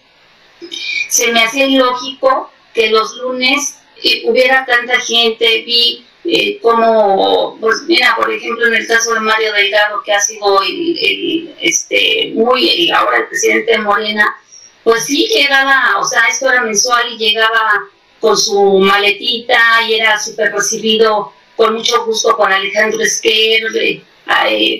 se 1.08 1.32
me 1.32 1.42
hacía 1.44 1.66
ilógico 1.66 2.50
que 2.74 2.90
los 2.90 3.16
lunes 3.16 3.76
eh, 4.02 4.22
hubiera 4.26 4.64
tanta 4.66 4.98
gente, 5.00 5.62
vi 5.62 6.06
eh, 6.24 6.58
como, 6.60 7.56
pues 7.60 7.82
mira, 7.86 8.14
por 8.16 8.30
ejemplo, 8.30 8.66
en 8.66 8.74
el 8.74 8.86
caso 8.86 9.14
de 9.14 9.20
Mario 9.20 9.52
Delgado, 9.52 10.02
que 10.04 10.12
ha 10.12 10.20
sido 10.20 10.62
el, 10.62 11.54
este, 11.60 12.32
muy, 12.34 12.90
ahora 12.90 13.18
el 13.18 13.28
presidente 13.28 13.72
de 13.72 13.78
Morena, 13.78 14.36
pues 14.84 15.06
sí 15.06 15.26
llegaba, 15.26 15.98
o 15.98 16.04
sea, 16.04 16.22
esto 16.28 16.50
era 16.50 16.62
mensual 16.62 17.12
y 17.12 17.18
llegaba 17.18 17.84
con 18.20 18.36
su 18.36 18.78
maletita 18.80 19.58
y 19.88 19.94
era 19.94 20.20
súper 20.20 20.52
recibido 20.52 21.32
con 21.56 21.74
mucho 21.74 22.04
gusto 22.04 22.36
por 22.36 22.52
Alejandro 22.52 23.02
Esquer, 23.02 23.62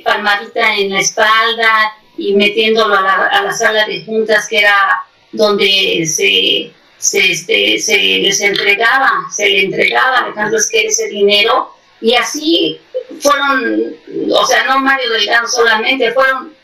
palmadita 0.04 0.74
en 0.76 0.90
la 0.90 1.00
espalda 1.00 1.92
y 2.16 2.34
metiéndolo 2.34 2.96
a 2.96 3.02
la, 3.02 3.26
a 3.26 3.42
la, 3.42 3.52
sala 3.52 3.86
de 3.86 4.04
juntas 4.04 4.46
que 4.48 4.58
era 4.58 5.02
donde 5.32 6.04
se, 6.06 6.72
se, 6.98 7.32
este, 7.32 7.78
se 7.78 7.96
les 7.96 8.40
entregaba, 8.40 9.26
se 9.34 9.48
le 9.48 9.64
entregaba 9.64 10.18
a 10.18 10.24
Alejandro 10.24 10.58
Esquer 10.58 10.86
ese 10.86 11.08
dinero. 11.08 11.74
Y 12.00 12.14
así 12.14 12.80
fueron, 13.20 13.96
o 14.30 14.46
sea, 14.46 14.64
no 14.64 14.80
Mario 14.80 15.10
Delgado 15.10 15.46
solamente, 15.48 16.12
fueron 16.12 16.54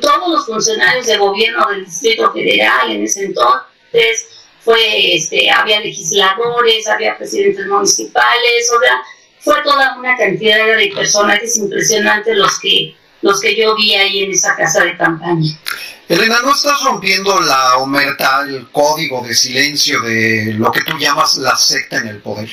todos 0.00 0.28
los 0.28 0.46
funcionarios 0.46 1.06
de 1.06 1.18
gobierno 1.18 1.66
del 1.70 1.84
Distrito 1.84 2.32
Federal 2.32 2.90
en 2.90 3.04
ese 3.04 3.24
entonces, 3.24 4.28
fue, 4.60 5.14
este, 5.14 5.50
había 5.50 5.80
legisladores, 5.80 6.88
había 6.88 7.16
presidentes 7.16 7.66
municipales, 7.66 8.70
o 8.76 8.80
sea, 8.80 9.02
fue 9.40 9.54
toda 9.62 9.96
una 9.98 10.16
cantidad 10.16 10.56
de 10.76 10.92
personajes 10.94 11.56
impresionantes 11.58 12.36
los 12.36 12.58
que, 12.60 12.96
los 13.22 13.40
que 13.40 13.56
yo 13.56 13.74
vi 13.76 13.94
ahí 13.94 14.24
en 14.24 14.32
esa 14.32 14.56
casa 14.56 14.84
de 14.84 14.96
campaña. 14.96 15.58
Elena, 16.08 16.40
¿no 16.42 16.52
estás 16.52 16.82
rompiendo 16.84 17.40
la 17.40 17.78
omerta, 17.78 18.42
el 18.42 18.68
código 18.70 19.22
de 19.22 19.34
silencio 19.34 20.00
de 20.02 20.54
lo 20.56 20.70
que 20.70 20.82
tú 20.82 20.96
llamas 20.98 21.36
la 21.38 21.56
secta 21.56 21.98
en 21.98 22.08
el 22.08 22.18
poder? 22.18 22.48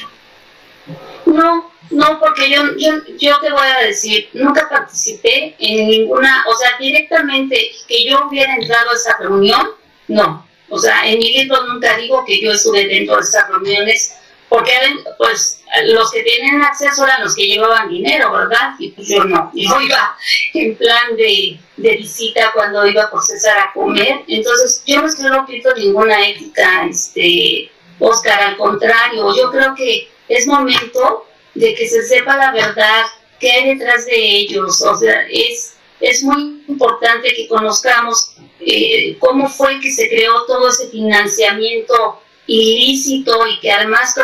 No, 1.26 1.72
no, 1.92 2.20
porque 2.20 2.50
yo, 2.50 2.76
yo, 2.78 2.94
yo 3.20 3.40
te 3.40 3.52
voy 3.52 3.68
a 3.68 3.86
decir, 3.86 4.30
nunca 4.34 4.68
participé 4.68 5.56
en 5.60 5.88
ninguna, 5.88 6.44
o 6.48 6.58
sea, 6.58 6.72
directamente 6.80 7.72
que 7.88 8.10
yo 8.10 8.28
hubiera 8.28 8.56
entrado 8.56 8.90
a 8.90 8.96
esa 8.96 9.18
reunión, 9.20 9.70
no. 10.08 10.48
O 10.70 10.80
sea, 10.80 11.06
en 11.06 11.20
mi 11.20 11.32
libro 11.38 11.64
nunca 11.68 11.96
digo 11.98 12.26
que 12.26 12.42
yo 12.42 12.52
estuve 12.52 12.88
dentro 12.88 13.18
de 13.18 13.22
esas 13.22 13.48
reuniones, 13.48 14.16
porque 14.54 14.72
pues 15.18 15.64
los 15.86 16.12
que 16.12 16.22
tienen 16.22 16.62
acceso 16.62 17.04
eran 17.04 17.24
los 17.24 17.36
que 17.36 17.48
llevaban 17.48 17.90
dinero, 17.90 18.32
¿verdad? 18.32 18.76
Y 18.78 18.92
pues 18.92 19.08
yo 19.08 19.24
no, 19.24 19.52
yo 19.56 19.82
iba 19.82 20.16
en 20.54 20.76
plan 20.76 21.18
de, 21.18 21.60
visita 21.76 22.52
cuando 22.54 22.86
iba 22.86 23.10
por 23.10 23.24
César 23.24 23.58
a 23.58 23.74
comer, 23.74 24.22
entonces 24.28 24.84
yo 24.86 25.02
no 25.02 25.08
estoy 25.08 25.28
rompiendo 25.30 25.74
ninguna 25.74 26.28
ética, 26.28 26.86
este, 26.88 27.72
Oscar, 27.98 28.44
al 28.44 28.58
contrario, 28.58 29.36
yo 29.36 29.50
creo 29.50 29.74
que 29.74 30.08
es 30.30 30.46
momento 30.46 31.26
de 31.56 31.74
que 31.74 31.88
se 31.88 32.04
sepa 32.04 32.38
la 32.38 32.52
verdad, 32.52 33.06
qué 33.40 33.52
hay 33.54 33.76
detrás 33.76 34.06
de 34.06 34.16
ellos. 34.16 34.84
O 34.84 34.96
sea, 34.96 35.26
es, 35.32 35.78
es 36.00 36.22
muy 36.22 36.64
importante 36.68 37.34
que 37.34 37.48
conozcamos 37.48 38.36
eh, 38.60 39.18
cómo 39.18 39.50
fue 39.50 39.80
que 39.80 39.90
se 39.92 40.08
creó 40.10 40.46
todo 40.46 40.70
ese 40.70 40.90
financiamiento 40.90 42.20
ilícito 42.48 43.48
y 43.48 43.60
que 43.60 43.72
además 43.72 44.16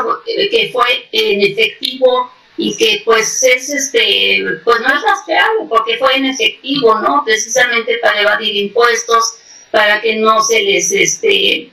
que 0.52 0.70
fue 0.74 1.08
en 1.12 1.42
efectivo 1.42 2.32
y 2.58 2.76
que 2.76 3.02
pues 3.06 3.42
es 3.44 3.70
este 3.70 4.44
pues 4.66 4.82
no 4.82 4.88
es 4.88 5.02
rastreable 5.02 5.66
porque 5.70 5.98
fue 5.98 6.18
en 6.18 6.26
efectivo 6.26 7.00
no 7.00 7.24
precisamente 7.24 7.98
para 8.00 8.22
evadir 8.22 8.56
impuestos 8.58 9.36
para 9.72 10.02
que 10.02 10.18
no 10.18 10.42
se 10.42 10.62
les 10.62 10.92
este 10.92 11.72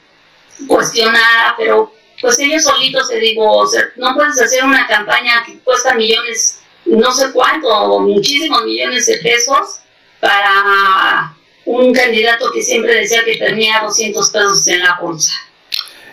cuestionara 0.68 1.54
pero 1.58 1.92
pues 2.20 2.38
ellos 2.38 2.62
solitos 2.62 3.08
te 3.08 3.18
digo 3.18 3.68
no 3.96 4.14
puedes 4.14 4.40
hacer 4.40 4.62
una 4.62 4.86
campaña 4.86 5.42
que 5.44 5.58
cuesta 5.58 5.94
millones 5.94 6.60
no 6.84 7.10
sé 7.10 7.32
cuánto 7.32 7.98
muchísimos 8.00 8.64
millones 8.64 9.06
de 9.06 9.16
pesos 9.16 9.80
para 10.20 11.34
un 11.64 11.92
candidato 11.92 12.52
que 12.52 12.62
siempre 12.62 12.94
decía 12.94 13.24
que 13.24 13.36
tenía 13.36 13.80
200 13.82 14.30
pesos 14.30 14.68
en 14.68 14.78
la 14.78 14.96
bolsa 15.00 15.32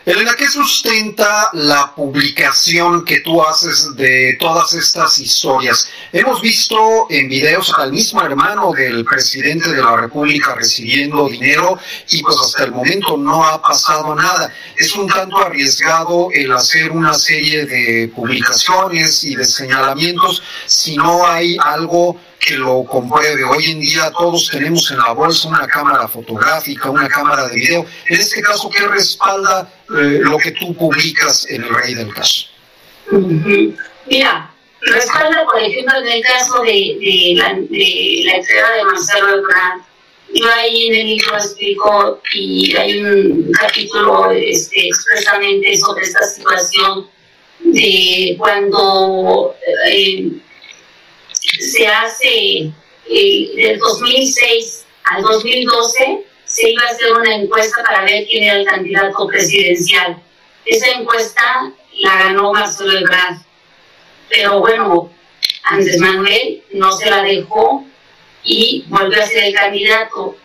Elena, 0.05 0.36
¿qué 0.38 0.50
sustenta 0.50 1.50
la 1.53 1.95
publicación 1.95 3.05
que 3.05 3.22
tú 3.22 3.41
haces 3.41 3.95
de 3.95 4.36
todas 4.38 4.74
estas 4.74 5.17
historias? 5.17 5.88
Hemos 6.12 6.41
visto 6.41 7.07
en 7.10 7.29
videos 7.29 7.74
al 7.77 7.93
mismo 7.93 8.22
hermano 8.22 8.74
del 8.74 9.05
presidente 9.05 9.72
de 9.72 9.81
la 9.81 9.95
República 9.95 10.55
recibiendo 10.55 11.29
dinero 11.29 11.79
y 12.10 12.22
pues 12.22 12.36
hasta 12.38 12.65
el 12.65 12.74
momento 12.74 13.15
no 13.15 13.45
ha 13.45 13.62
pasado 13.62 14.13
nada. 14.13 14.53
Es 14.75 14.93
un 14.93 15.07
tanto 15.07 15.38
arriesgado 15.38 16.27
el 16.33 16.51
hacer 16.51 16.91
una 16.91 17.13
serie 17.13 17.65
de 17.65 18.10
publicaciones 18.10 19.24
y 19.24 19.36
de 19.36 19.45
señalamientos 19.45 20.43
si 20.65 20.98
no 20.98 21.25
hay 21.25 21.55
algo 21.63 22.19
que 22.46 22.58
lo 22.58 22.84
compruebe. 22.84 23.44
Hoy 23.44 23.72
en 23.72 23.80
día 23.80 24.12
todos 24.12 24.50
tenemos 24.50 24.92
en 24.92 24.98
la 24.98 25.14
bolsa 25.14 25.48
una 25.48 25.68
cámara 25.68 26.08
fotográfica, 26.08 26.90
una 26.90 27.08
cámara 27.08 27.48
de 27.48 27.56
video. 27.56 27.86
En 28.08 28.20
este 28.20 28.42
caso, 28.42 28.70
¿qué 28.70 28.88
respalda 28.88 29.72
eh, 29.90 30.20
lo 30.22 30.38
que 30.38 30.52
tú 30.52 30.76
publicas 30.76 31.48
en 31.50 31.64
el 31.64 31.74
Rey 31.74 31.94
del 31.94 32.14
Caso? 32.14 32.48
Mira, 33.12 34.52
respalda, 34.82 35.46
por 35.46 35.62
ejemplo, 35.62 36.00
en 36.00 36.08
el 36.08 36.24
caso 36.24 36.62
de, 36.62 36.98
de 37.00 37.34
la 37.38 37.50
entrega 37.52 38.72
de 38.78 38.84
Marcelo 38.84 39.30
Ebrard. 39.30 39.82
Yo 40.36 40.52
ahí 40.52 40.88
en 40.88 40.96
el 40.96 41.08
libro 41.08 41.36
explico 41.36 42.20
y 42.34 42.76
hay 42.76 43.04
un 43.04 43.52
capítulo 43.52 44.32
este, 44.32 44.88
expresamente 44.88 45.78
sobre 45.78 46.06
esta 46.06 46.24
situación 46.24 47.08
de 47.60 48.36
cuando 48.40 49.56
eh, 49.88 50.32
se 51.60 51.88
hace 51.88 52.72
eh, 53.10 53.51
del 53.55 53.79
2006 53.79 54.86
al 55.05 55.22
2012 55.22 56.25
se 56.45 56.69
iba 56.69 56.83
a 56.83 56.91
hacer 56.91 57.13
una 57.13 57.36
encuesta 57.36 57.83
para 57.83 58.03
ver 58.03 58.25
quién 58.27 58.43
era 58.43 58.55
el 58.55 58.65
candidato 58.65 59.27
presidencial. 59.27 60.22
Esa 60.65 60.91
encuesta 60.91 61.72
la 62.00 62.15
ganó 62.15 62.53
Marcelo 62.53 63.00
Ebrard. 63.00 63.38
Pero 64.29 64.60
bueno, 64.60 65.12
Andrés 65.63 65.98
Manuel 66.00 66.63
no 66.74 66.91
se 66.91 67.10
la 67.10 67.24
dejó 67.24 67.86
y 68.43 68.86
volvió 68.88 69.22
a 69.22 69.25
ser 69.25 69.45
el 69.45 69.53
candidato. 69.53 70.36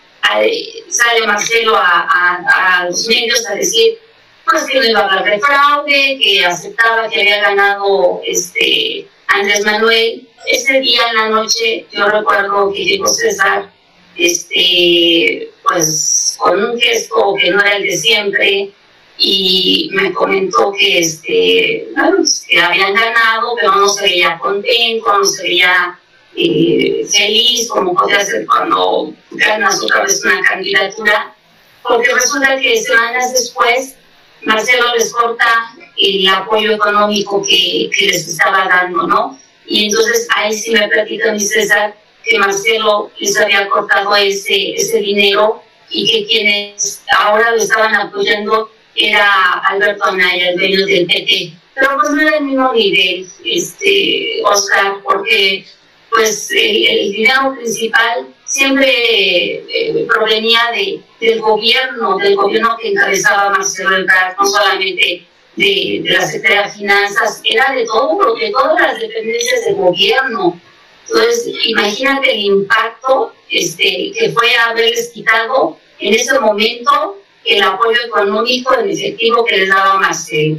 Sale 0.88 1.26
Marcelo 1.26 1.76
a, 1.76 2.80
a, 2.80 2.84
los 2.84 3.06
medios 3.06 3.46
a 3.48 3.54
decir 3.54 3.98
pues 4.44 4.64
que 4.64 4.78
no 4.78 4.86
iba 4.86 5.00
a 5.00 5.04
hablar 5.04 5.24
de 5.24 5.40
fraude, 5.40 6.18
que 6.22 6.44
aceptaba 6.44 7.08
que 7.08 7.20
había 7.20 7.40
ganado 7.40 8.20
este 8.24 9.06
Andrés 9.26 9.64
Manuel 9.64 10.27
ese 10.47 10.80
día 10.80 11.00
en 11.11 11.16
la 11.16 11.28
noche 11.28 11.87
yo 11.92 12.07
recuerdo 12.09 12.73
que 12.73 12.85
llegó 12.85 13.07
César, 13.07 13.71
este, 14.16 15.50
pues 15.62 16.37
con 16.38 16.62
un 16.62 16.80
gesto 16.80 17.35
que 17.40 17.50
no 17.50 17.61
era 17.61 17.76
el 17.76 17.85
de 17.85 17.97
siempre, 17.97 18.73
y 19.19 19.91
me 19.93 20.12
comentó 20.12 20.73
que, 20.73 21.00
este, 21.00 21.89
pues, 21.95 22.47
que 22.49 22.60
habían 22.60 22.95
ganado, 22.95 23.54
pero 23.56 23.75
no 23.75 23.89
se 23.89 24.04
veía 24.04 24.39
contento, 24.39 25.19
no 25.19 25.25
se 25.25 25.43
veía 25.43 25.99
eh, 26.36 27.04
feliz, 27.10 27.69
como 27.69 27.95
podría 27.95 28.25
ser 28.25 28.47
cuando 28.47 29.12
ganas 29.32 29.82
otra 29.82 30.04
vez 30.04 30.25
una 30.25 30.41
candidatura, 30.43 31.34
porque 31.82 32.15
resulta 32.15 32.60
que 32.60 32.80
semanas 32.80 33.32
después 33.32 33.97
Marcelo 34.43 34.95
les 34.95 35.12
corta 35.12 35.75
el 35.97 36.28
apoyo 36.28 36.73
económico 36.73 37.43
que 37.43 37.91
les 38.00 38.28
estaba 38.28 38.69
dando, 38.69 39.06
¿no? 39.08 39.39
Y 39.69 39.85
entonces 39.85 40.26
ahí 40.35 40.52
sí 40.52 40.71
me 40.73 40.89
platica 40.89 41.33
mi 41.33 41.41
César 41.41 41.95
que 42.25 42.39
Marcelo 42.39 43.11
les 43.19 43.39
había 43.39 43.69
cortado 43.69 44.17
ese, 44.17 44.73
ese 44.73 44.99
dinero 44.99 45.63
y 45.91 46.11
que 46.11 46.26
quienes 46.26 47.04
ahora 47.19 47.50
lo 47.50 47.57
estaban 47.59 47.95
apoyando 47.95 48.71
era 48.95 49.52
Alberto 49.69 50.04
Anaya, 50.04 50.50
el 50.50 50.57
dueño 50.57 50.87
del 50.87 51.07
PT. 51.07 51.52
Pero 51.75 51.97
pues 51.97 52.11
no 52.11 52.23
era 52.23 52.39
el 52.39 52.45
mismo 52.45 52.73
nivel, 52.73 53.26
este, 53.45 54.41
Oscar, 54.45 54.97
porque 55.04 55.65
pues 56.11 56.50
el, 56.50 57.13
dinero 57.13 57.54
principal 57.54 58.35
siempre 58.45 58.89
eh, 58.89 60.07
provenía 60.09 60.61
de, 60.75 61.00
del 61.21 61.41
gobierno, 61.41 62.17
del 62.19 62.35
gobierno 62.35 62.76
que 62.81 62.89
encabezaba 62.89 63.50
Marcelo 63.50 63.97
Ebrard, 63.97 64.37
no 64.39 64.47
solamente 64.47 65.27
de, 65.58 66.02
la 66.04 66.26
Secretaría 66.26 66.62
de 66.62 66.73
Finanzas, 66.73 67.40
era 67.44 67.73
de 67.73 67.84
todo, 67.84 68.34
de 68.36 68.50
todas 68.50 68.80
las 68.80 69.00
dependencias 69.00 69.64
del 69.66 69.75
gobierno. 69.75 70.60
Entonces, 71.08 71.52
imagínate 71.64 72.32
el 72.32 72.40
impacto 72.40 73.32
este, 73.50 74.12
que 74.16 74.32
fue 74.32 74.54
haberles 74.56 75.08
quitado 75.08 75.78
en 75.99 76.14
ese 76.14 76.38
momento 76.38 77.23
el 77.44 77.62
apoyo 77.62 77.99
económico 78.06 78.75
en 78.78 78.90
efectivo 78.90 79.44
que 79.44 79.56
les 79.58 79.68
daba 79.68 79.99
Marcelo. 79.99 80.58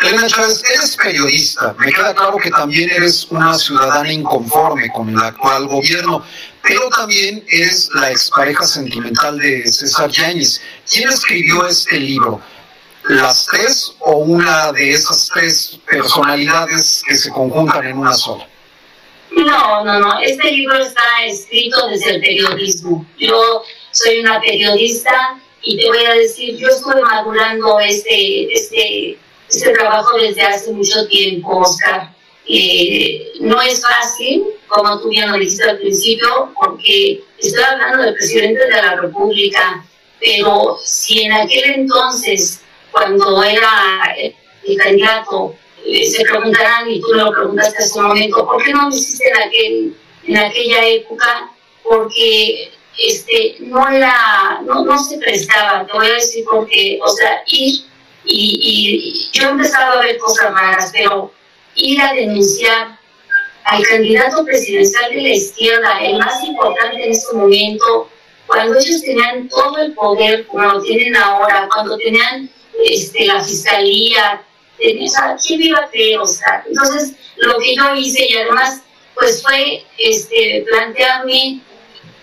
Elena 0.00 0.28
Chávez, 0.28 0.62
eres 0.76 0.96
periodista. 0.96 1.74
Me 1.78 1.90
queda 1.90 2.14
claro 2.14 2.36
que 2.36 2.50
también 2.50 2.88
eres 2.90 3.26
una 3.30 3.58
ciudadana 3.58 4.12
inconforme 4.12 4.88
con 4.92 5.08
el 5.08 5.18
actual 5.18 5.66
gobierno, 5.66 6.24
pero 6.62 6.88
también 6.90 7.44
eres 7.48 7.88
la 7.94 8.12
expareja 8.12 8.64
sentimental 8.64 9.38
de 9.38 9.66
César 9.66 10.10
Yáñez. 10.10 10.60
¿Quién 10.88 11.08
escribió 11.08 11.66
este 11.66 11.98
libro? 11.98 12.40
Las 13.08 13.46
tres 13.46 13.94
o 14.00 14.18
una 14.18 14.72
de 14.72 14.92
esas 14.92 15.30
tres 15.32 15.78
personalidades 15.86 17.02
que 17.06 17.16
se 17.16 17.30
conjuntan 17.30 17.86
en 17.86 17.98
una 17.98 18.12
sola? 18.12 18.46
No, 19.30 19.84
no, 19.84 19.98
no. 19.98 20.20
Este 20.20 20.50
libro 20.52 20.78
está 20.78 21.02
escrito 21.24 21.88
desde 21.88 22.16
el 22.16 22.20
periodismo. 22.20 23.06
Yo 23.18 23.62
soy 23.92 24.20
una 24.20 24.40
periodista 24.40 25.40
y 25.62 25.78
te 25.78 25.86
voy 25.86 26.04
a 26.04 26.14
decir, 26.14 26.56
yo 26.56 26.68
estuve 26.68 27.00
madurando 27.02 27.80
este, 27.80 28.52
este, 28.52 29.18
este 29.48 29.70
trabajo 29.70 30.18
desde 30.18 30.42
hace 30.42 30.72
mucho 30.72 31.06
tiempo, 31.08 31.58
Oscar. 31.58 32.14
Eh, 32.46 33.32
no 33.40 33.60
es 33.60 33.82
fácil, 33.82 34.44
como 34.66 35.00
tú 35.00 35.10
bien 35.10 35.30
lo 35.30 35.38
dijiste 35.38 35.68
al 35.68 35.78
principio, 35.78 36.52
porque 36.60 37.22
estoy 37.38 37.62
hablando 37.62 38.02
del 38.02 38.14
presidente 38.14 38.64
de 38.64 38.82
la 38.82 38.96
República, 38.96 39.84
pero 40.20 40.78
si 40.82 41.22
en 41.22 41.32
aquel 41.32 41.64
entonces 41.74 42.62
cuando 42.90 43.42
era 43.42 44.14
el 44.16 44.76
candidato, 44.78 45.54
eh, 45.84 46.10
se 46.10 46.24
preguntarán, 46.24 46.90
y 46.90 47.00
tú 47.00 47.14
lo 47.14 47.30
preguntaste 47.32 47.82
hace 47.82 47.98
un 47.98 48.06
momento, 48.06 48.46
¿por 48.46 48.62
qué 48.62 48.72
no 48.72 48.88
lo 48.88 48.94
hiciste 48.94 49.28
en, 49.28 49.36
aquel, 49.36 49.96
en 50.24 50.36
aquella 50.36 50.86
época? 50.86 51.50
Porque 51.82 52.72
este, 52.98 53.56
no, 53.60 53.88
era, 53.88 54.60
no, 54.64 54.84
no 54.84 54.98
se 55.02 55.18
prestaba, 55.18 55.86
te 55.86 55.92
voy 55.92 56.08
a 56.08 56.14
decir 56.14 56.44
porque, 56.50 56.98
o 57.02 57.08
sea, 57.08 57.42
ir 57.46 57.84
y, 58.24 59.30
y 59.32 59.38
yo 59.38 59.48
empezaba 59.50 59.94
a 59.94 60.02
ver 60.02 60.18
cosas 60.18 60.52
raras, 60.52 60.90
pero 60.92 61.32
ir 61.76 62.00
a 62.00 62.12
denunciar 62.12 62.98
al 63.64 63.82
candidato 63.84 64.44
presidencial 64.44 65.10
de 65.10 65.22
la 65.22 65.28
izquierda, 65.28 66.00
el 66.02 66.18
más 66.18 66.42
importante 66.42 67.04
en 67.04 67.10
ese 67.12 67.32
momento, 67.34 68.10
cuando 68.46 68.78
ellos 68.78 69.02
tenían 69.02 69.48
todo 69.48 69.78
el 69.78 69.92
poder 69.92 70.46
como 70.46 70.64
lo 70.64 70.82
tienen 70.82 71.14
ahora, 71.16 71.68
cuando 71.72 71.96
tenían 71.98 72.50
este, 72.84 73.26
la 73.26 73.42
fiscalía, 73.42 74.42
o 74.78 75.08
sea, 75.08 75.36
¿quién 75.44 75.62
iba 75.62 75.80
a 75.80 75.88
creer? 75.88 76.18
O 76.18 76.26
sea, 76.26 76.64
entonces, 76.66 77.12
lo 77.36 77.58
que 77.58 77.74
yo 77.74 77.94
hice 77.94 78.26
y 78.28 78.36
además, 78.36 78.82
pues 79.14 79.42
fue 79.42 79.84
este, 79.98 80.64
plantearme 80.68 81.60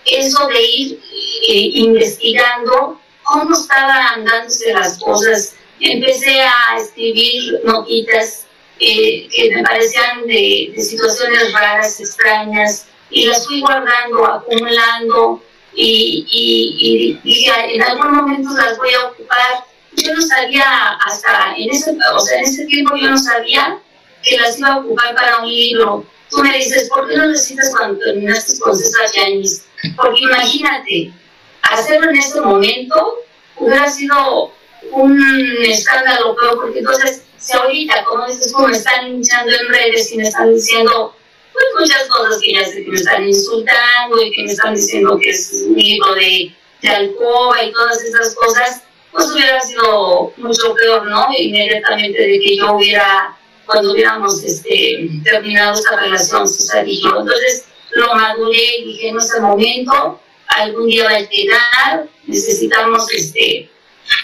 eso 0.05 0.47
de 0.47 0.61
ir 0.61 1.01
eh, 1.49 1.69
investigando 1.73 2.99
cómo 3.23 3.55
estaban 3.55 4.23
dándose 4.23 4.71
las 4.73 4.99
cosas. 4.99 5.55
Empecé 5.79 6.41
a 6.41 6.77
escribir 6.79 7.59
notitas 7.65 8.45
eh, 8.79 9.27
que 9.29 9.55
me 9.55 9.63
parecían 9.63 10.25
de, 10.25 10.73
de, 10.75 10.81
situaciones 10.81 11.51
raras, 11.51 11.99
extrañas, 11.99 12.87
y 13.09 13.25
las 13.25 13.45
fui 13.45 13.61
guardando, 13.61 14.25
acumulando, 14.25 15.43
y, 15.73 16.25
y, 16.31 16.77
y 16.79 17.19
dije, 17.23 17.51
en 17.75 17.81
algún 17.81 18.15
momento 18.15 18.49
las 18.53 18.77
voy 18.77 18.93
a 18.93 19.07
ocupar 19.07 19.65
yo 20.03 20.13
no 20.13 20.21
sabía 20.21 20.65
hasta 21.05 21.53
en 21.57 21.69
ese, 21.71 21.91
o 22.13 22.19
sea, 22.19 22.39
en 22.39 22.45
ese 22.45 22.65
tiempo 22.65 22.95
yo 22.95 23.09
no 23.09 23.17
sabía 23.17 23.79
que 24.23 24.37
las 24.37 24.57
iba 24.57 24.73
a 24.73 24.77
ocupar 24.79 25.15
para 25.15 25.39
un 25.39 25.49
libro. 25.49 26.05
tú 26.29 26.37
me 26.39 26.57
dices, 26.57 26.89
¿por 26.89 27.07
qué 27.07 27.15
no 27.15 27.25
lo 27.27 27.33
hiciste 27.33 27.63
cuando 27.71 27.99
terminaste 27.99 28.59
con 28.59 28.75
César 28.75 29.11
Yáñez? 29.15 29.65
Porque 29.95 30.21
imagínate, 30.21 31.13
hacerlo 31.61 32.09
en 32.09 32.17
este 32.17 32.41
momento 32.41 33.19
hubiera 33.57 33.89
sido 33.89 34.51
un 34.91 35.19
escándalo, 35.61 36.35
pero 36.39 36.55
porque 36.55 36.79
entonces, 36.79 37.23
si 37.37 37.55
ahorita, 37.55 38.03
como 38.05 38.27
dices, 38.27 38.51
como 38.51 38.67
me 38.67 38.77
están 38.77 39.07
hinchando 39.07 39.51
en 39.51 39.67
redes 39.69 40.11
y 40.11 40.17
me 40.17 40.23
están 40.23 40.53
diciendo 40.53 41.15
pues 41.55 41.65
muchas 41.79 42.07
cosas 42.09 42.41
que 42.41 42.53
ya 42.53 42.65
sé 42.65 42.83
que 42.83 42.91
me 42.91 42.97
están 42.97 43.23
insultando 43.23 44.21
y 44.21 44.31
que 44.31 44.43
me 44.43 44.51
están 44.51 44.75
diciendo 44.75 45.17
que 45.17 45.29
es 45.29 45.63
un 45.65 45.75
libro 45.75 46.13
de, 46.15 46.53
de 46.81 46.89
alcoba 46.89 47.63
y 47.63 47.71
todas 47.71 48.03
esas 48.03 48.35
cosas, 48.35 48.81
pues 49.15 49.31
hubiera 49.31 49.59
sido 49.61 50.33
mucho 50.37 50.73
peor, 50.75 51.05
¿no? 51.07 51.27
Inmediatamente 51.37 52.21
de 52.21 52.39
que 52.39 52.57
yo 52.57 52.73
hubiera, 52.75 53.35
cuando 53.65 53.93
hubiéramos 53.93 54.43
este, 54.43 55.09
terminado 55.23 55.73
esta 55.73 55.95
relación, 55.95 56.47
César 56.47 56.87
y 56.87 57.01
yo. 57.01 57.19
Entonces 57.19 57.65
lo 57.91 58.13
maduré 58.13 58.79
y 58.79 58.85
dije, 58.85 59.09
en 59.09 59.17
ese 59.17 59.39
momento, 59.39 60.19
algún 60.47 60.87
día 60.87 61.05
va 61.05 61.15
a 61.15 61.19
llegar, 61.21 62.07
necesitamos, 62.27 63.11
este, 63.13 63.69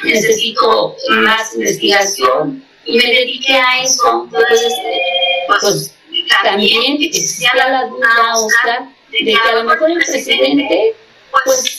necesito 0.04 0.96
más 1.22 1.56
investigación 1.56 2.64
y 2.86 2.98
me 2.98 3.06
dediqué 3.06 3.54
a 3.54 3.84
eso. 3.84 4.26
Entonces, 4.26 4.74
pues 5.48 5.96
también 6.44 6.98
existía 7.00 7.52
la 7.56 7.86
duda, 7.88 8.10
Oscar, 8.36 8.90
de 9.10 9.20
que 9.20 9.36
a 9.36 9.56
lo 9.56 9.64
mejor 9.64 9.92
el 9.92 9.98
presidente, 9.98 10.96
pues, 11.46 11.78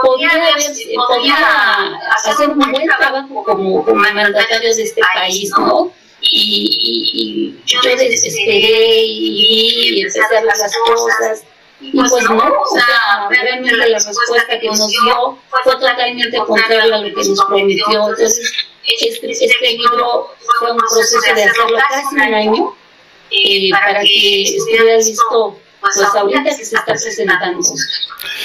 podía, 0.00 0.30
podía 1.08 1.98
hacer 2.24 2.50
un 2.50 2.70
buen 2.70 2.86
trabajo 2.86 3.44
como, 3.44 3.84
como 3.84 3.94
mandatario 3.94 4.74
de 4.74 4.82
este 4.82 5.00
país, 5.14 5.50
¿no? 5.58 5.92
Y, 6.20 6.68
y, 7.14 7.62
yo 7.66 7.80
desesperé 7.82 9.02
y, 9.04 9.96
y 9.96 10.00
empecé 10.00 10.20
a 10.20 10.24
hacer 10.24 10.44
las 10.44 10.76
cosas. 10.86 11.44
Y 11.80 11.90
pues 11.90 12.30
no, 12.30 12.36
o 12.36 12.78
sea, 12.78 13.28
realmente 13.28 13.74
la 13.74 13.98
respuesta 13.98 14.60
que 14.60 14.68
nos 14.68 14.88
dio 14.88 15.38
fue 15.50 15.72
totalmente 15.72 16.38
contraria 16.38 16.94
a 16.94 16.98
lo 16.98 17.12
que 17.12 17.28
nos 17.28 17.44
prometió. 17.44 17.84
Entonces, 17.88 18.52
este, 18.84 19.30
este 19.30 19.70
libro 19.70 20.30
fue 20.58 20.70
un 20.70 20.78
proceso 20.78 21.18
de 21.34 21.44
hacerlo 21.44 21.78
casi 21.88 22.14
un 22.14 22.34
año 22.34 22.74
eh, 23.30 23.70
para 23.70 24.00
que 24.00 24.42
estuviera 24.42 24.96
listo 24.98 25.58
pues 25.82 26.14
ahorita 26.14 26.44
que 26.44 26.54
se 26.54 26.62
está 26.62 26.84
presentando. 26.84 27.60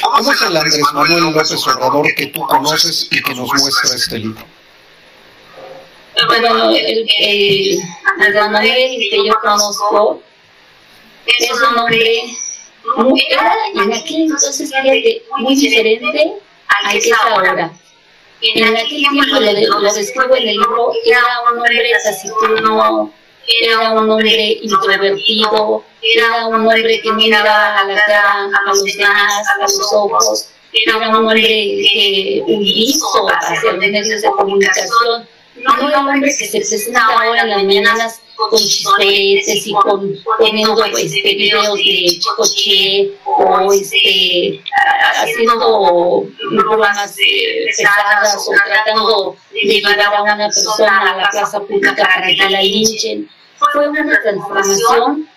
¿Cómo 0.01 0.31
es 0.31 0.41
el 0.41 0.57
Andrés 0.57 0.79
Manuel 0.93 1.23
López 1.23 1.67
Obrador 1.67 2.07
que 2.15 2.27
tú 2.27 2.41
conoces 2.41 3.07
y 3.11 3.21
que 3.21 3.35
nos 3.35 3.47
muestra 3.53 3.95
este 3.95 4.19
libro? 4.19 4.43
Bueno, 6.27 6.71
el, 6.71 7.07
el 7.19 7.79
Andrés 8.05 8.51
Manuel 8.51 9.07
que 9.09 9.25
yo 9.25 9.33
conozco 9.39 10.21
es 11.25 11.51
un 11.51 11.77
hombre 11.77 12.23
muy, 12.95 13.23
era 13.29 13.53
en 13.75 13.93
aquel 13.93 14.21
entonces 14.23 14.69
fíjate, 14.69 15.23
muy 15.37 15.55
diferente 15.55 16.33
al 16.67 16.91
que 16.91 16.97
es 16.97 17.11
ahora. 17.23 17.71
En 18.41 18.75
aquel 18.75 18.87
tiempo 18.87 19.39
lo, 19.39 19.79
lo 19.79 19.93
describo 19.93 20.35
en 20.35 20.47
el 20.47 20.57
libro, 20.57 20.91
era 21.05 21.19
un 21.51 21.57
hombre 21.57 21.91
taciturno, 22.03 23.13
era 23.47 23.91
un 23.91 24.09
hombre 24.09 24.59
introvertido, 24.61 25.83
era 26.01 26.47
un 26.47 26.55
hombre 26.55 27.01
que 27.01 27.11
miraba 27.13 27.79
a 27.79 27.85
la 27.85 27.95
cara, 27.95 28.45
a 28.45 28.69
los 28.69 28.83
demás, 28.83 29.47
a 29.47 29.61
los 29.61 29.93
ojos, 29.93 30.49
era 30.73 30.97
un 30.97 31.15
hombre 31.15 31.41
que 31.41 32.43
hizo 32.47 33.29
hacer 33.29 33.77
medios 33.77 34.21
de 34.21 34.29
comunicación, 34.31 35.27
no 35.55 35.87
era 35.87 35.99
un 35.99 36.09
hombre 36.09 36.35
que 36.37 36.45
se 36.45 36.59
presenta 36.59 37.05
ahora 37.05 37.41
en 37.41 37.49
las 37.49 37.63
mañanas 37.63 38.21
con 38.35 38.59
chistoretes 38.59 39.65
y 39.65 39.73
con 39.73 40.15
poniendo 40.37 40.85
este, 40.85 41.35
videos 41.35 41.73
de 41.73 42.19
coche 42.35 43.11
o 43.25 43.73
este, 43.73 44.61
haciendo 45.15 46.23
bromas 46.51 47.15
eh, 47.17 47.65
pesadas 47.65 48.47
o 48.47 48.51
tratando 48.67 49.35
de 49.51 49.61
llevar 49.61 49.99
a 49.99 50.21
una 50.21 50.37
persona 50.37 51.13
a 51.13 51.17
la 51.17 51.29
plaza 51.31 51.59
pública 51.61 51.95
para 51.95 52.27
que 52.27 52.49
la 52.49 52.61
linchen 52.61 53.27
fue 53.73 53.87
una 53.89 54.21
transformación 54.21 55.27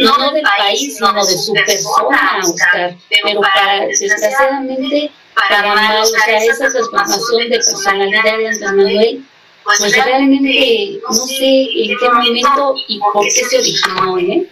no 0.00 0.32
del 0.32 0.42
país, 0.42 0.96
sino 0.96 1.26
de 1.26 1.38
su 1.38 1.52
persona, 1.52 2.40
Oscar, 2.42 2.96
pero 3.08 3.40
para, 3.40 3.86
desgraciadamente, 3.86 5.10
para 5.34 5.74
mal, 5.74 6.02
o 6.02 6.06
sea, 6.06 6.38
esa 6.38 6.68
transformación 6.68 7.48
de 7.48 7.56
personalidad 7.56 8.22
de 8.22 8.30
Andrés 8.30 8.60
Manuel, 8.60 9.24
pues 9.64 9.94
realmente 9.94 11.00
no 11.08 11.14
sé 11.14 11.44
en 11.44 11.98
qué 11.98 12.08
momento 12.10 12.74
y 12.88 12.98
por 12.98 13.24
qué 13.24 13.30
se 13.30 13.58
originó, 13.58 14.18
¿eh? 14.18 14.48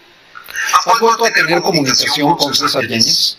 ¿Has 0.86 1.00
vuelto 1.00 1.24
a 1.24 1.32
tener 1.32 1.62
comunicación 1.62 2.36
con 2.36 2.54
César 2.54 2.86
Yáñez? 2.86 3.38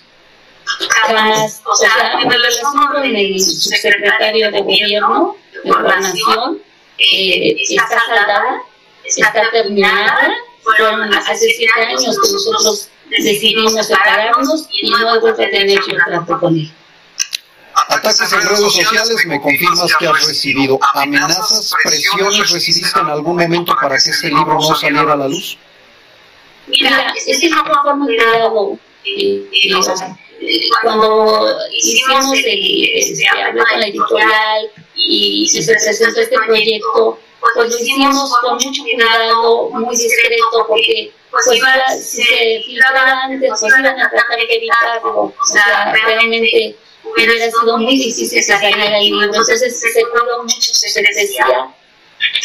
Jamás, 1.06 1.62
o 1.66 1.76
sea, 1.76 2.20
en 2.22 2.30
relación 2.30 2.72
con 2.88 3.04
el 3.04 3.40
subsecretario 3.40 4.52
de 4.52 4.62
gobierno 4.62 5.36
de 5.64 5.72
Gobernación, 5.72 6.62
eh, 6.98 7.56
está 7.70 7.88
saldada 7.88 8.62
está 9.18 9.50
terminada. 9.52 10.32
Fueron 10.64 11.14
hace 11.14 11.50
siete 11.58 11.82
años 11.82 12.18
que 12.22 12.32
nosotros 12.32 12.90
decidimos 13.10 13.74
separarnos 13.86 14.68
y 14.72 14.90
no 14.90 15.16
he 15.16 15.20
vuelto 15.20 15.42
a 15.42 15.50
tener 15.50 15.80
yo 15.88 15.98
trato 16.06 16.40
con 16.40 16.56
él. 16.56 16.72
Ataques 17.88 18.34
en 18.34 18.42
redes 18.42 18.60
sociales, 18.60 19.26
me 19.26 19.40
confirmas 19.42 19.96
que 19.98 20.08
has 20.08 20.28
recibido 20.28 20.80
amenazas, 20.94 21.74
presiones, 21.84 22.52
recibiste 22.52 23.00
en 23.00 23.08
algún 23.08 23.38
momento 23.38 23.74
para 23.80 23.98
que 23.98 24.10
este 24.10 24.28
libro 24.28 24.56
no 24.56 24.76
saliera 24.76 25.14
a 25.14 25.16
la 25.16 25.28
luz? 25.28 25.58
Mira, 26.68 27.14
este 27.26 27.48
libro 27.48 27.74
fue 27.82 27.96
muy 27.96 28.16
creado. 28.18 28.78
Cuando 30.84 31.58
hicimos 31.72 32.38
el, 32.46 33.16
se 33.16 33.28
habló 33.28 33.64
con 33.70 33.80
la 33.80 33.88
editorial 33.88 34.72
y 34.96 35.48
se 35.48 35.74
presentó 35.74 36.20
este 36.22 36.36
proyecto, 36.46 37.20
pues 37.40 37.56
lo 37.56 37.80
hicimos 37.80 38.38
con 38.42 38.54
mucho 38.56 38.84
cuidado, 38.84 39.70
muy 39.72 39.96
discreto, 39.96 40.66
porque 40.68 41.12
pues 41.32 41.46
si 41.46 42.24
se 42.24 42.64
filtraba 42.66 43.24
antes, 43.24 43.50
pues 43.50 43.64
iban 43.64 43.86
a 43.86 44.10
tratar 44.10 44.38
de 44.38 44.56
evitarlo. 44.56 45.22
O 45.22 45.46
sea, 45.52 45.94
realmente 45.94 46.76
hubiera 47.04 47.52
sido 47.52 47.78
muy 47.78 47.98
difícil 47.98 48.44
el 48.62 49.04
libro. 49.04 49.24
Entonces 49.24 49.80
se 49.80 50.02
cuidó 50.06 50.44
mucho, 50.44 50.74
se 50.74 51.02
decía, 51.02 51.74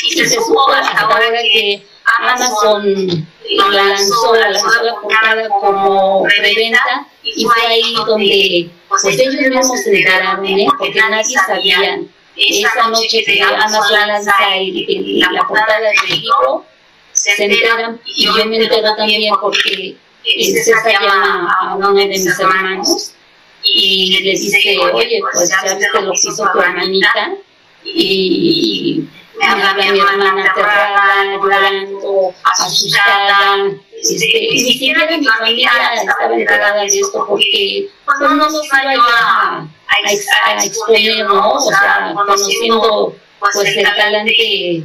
y 0.05 0.13
se 0.13 0.29
supo 0.29 0.71
hasta 0.71 1.01
ahora 1.01 1.31
que 1.43 1.85
Amazon 2.19 3.27
lo 3.51 3.71
lanzó, 3.71 4.35
lanzó 4.35 4.83
la 4.83 4.95
portada 5.01 5.49
como 5.49 6.23
preventa, 6.25 7.07
y 7.23 7.45
fue 7.45 7.67
ahí 7.67 7.95
donde 8.07 8.71
pues 8.89 9.05
ellos 9.05 9.35
mismos 9.35 9.81
se 9.83 9.97
enteraron, 9.97 10.47
¿eh? 10.47 10.67
porque 10.79 11.01
nadie 11.01 11.37
sabía 11.47 12.01
esa 12.37 12.89
noche 12.89 13.23
que 13.25 13.41
Amazon 13.43 14.09
lanza 14.09 14.35
el, 14.57 15.21
la 15.33 15.47
portada 15.47 15.81
del 15.81 16.21
libro, 16.21 16.65
se 17.13 17.45
enteran 17.45 18.01
y 18.05 18.25
yo 18.25 18.45
me 18.47 18.57
entero 18.57 18.95
también 18.97 19.35
porque 19.41 19.97
César 20.25 20.93
llama 21.01 21.57
a 21.61 21.75
uno 21.77 21.95
de 21.95 22.07
mis 22.07 22.27
hermanos 22.39 23.15
y 23.63 24.21
le 24.23 24.31
dice, 24.33 24.79
oye, 24.93 25.21
pues 25.33 25.51
ya 25.51 25.75
viste 25.75 26.01
lo 26.01 26.13
que 26.13 26.19
hizo 26.29 26.51
tu 26.53 26.61
hermanita 26.61 27.35
y 27.85 29.05
me 29.39 29.47
habla 29.47 29.75
mi 29.75 29.99
hermana 30.01 30.45
aterrada, 30.45 31.25
llorando, 31.37 32.35
asustada, 32.45 33.71
este, 34.03 34.49
ni 34.53 34.61
siquiera 34.61 35.17
mi 35.17 35.25
familia 35.25 35.71
estaba 35.95 36.35
enterada 36.35 36.83
de 36.83 36.87
esto 36.87 37.25
porque 37.27 37.89
pues, 38.05 38.19
no 38.21 38.35
nos 38.35 38.67
iba 38.67 38.95
a 38.95 39.67
a, 40.45 40.65
exponer, 40.65 41.27
¿no? 41.27 41.55
O 41.55 41.61
sea, 41.61 42.13
conociendo 42.15 43.17
pues 43.41 43.77
el 43.77 43.85
talante 43.85 44.85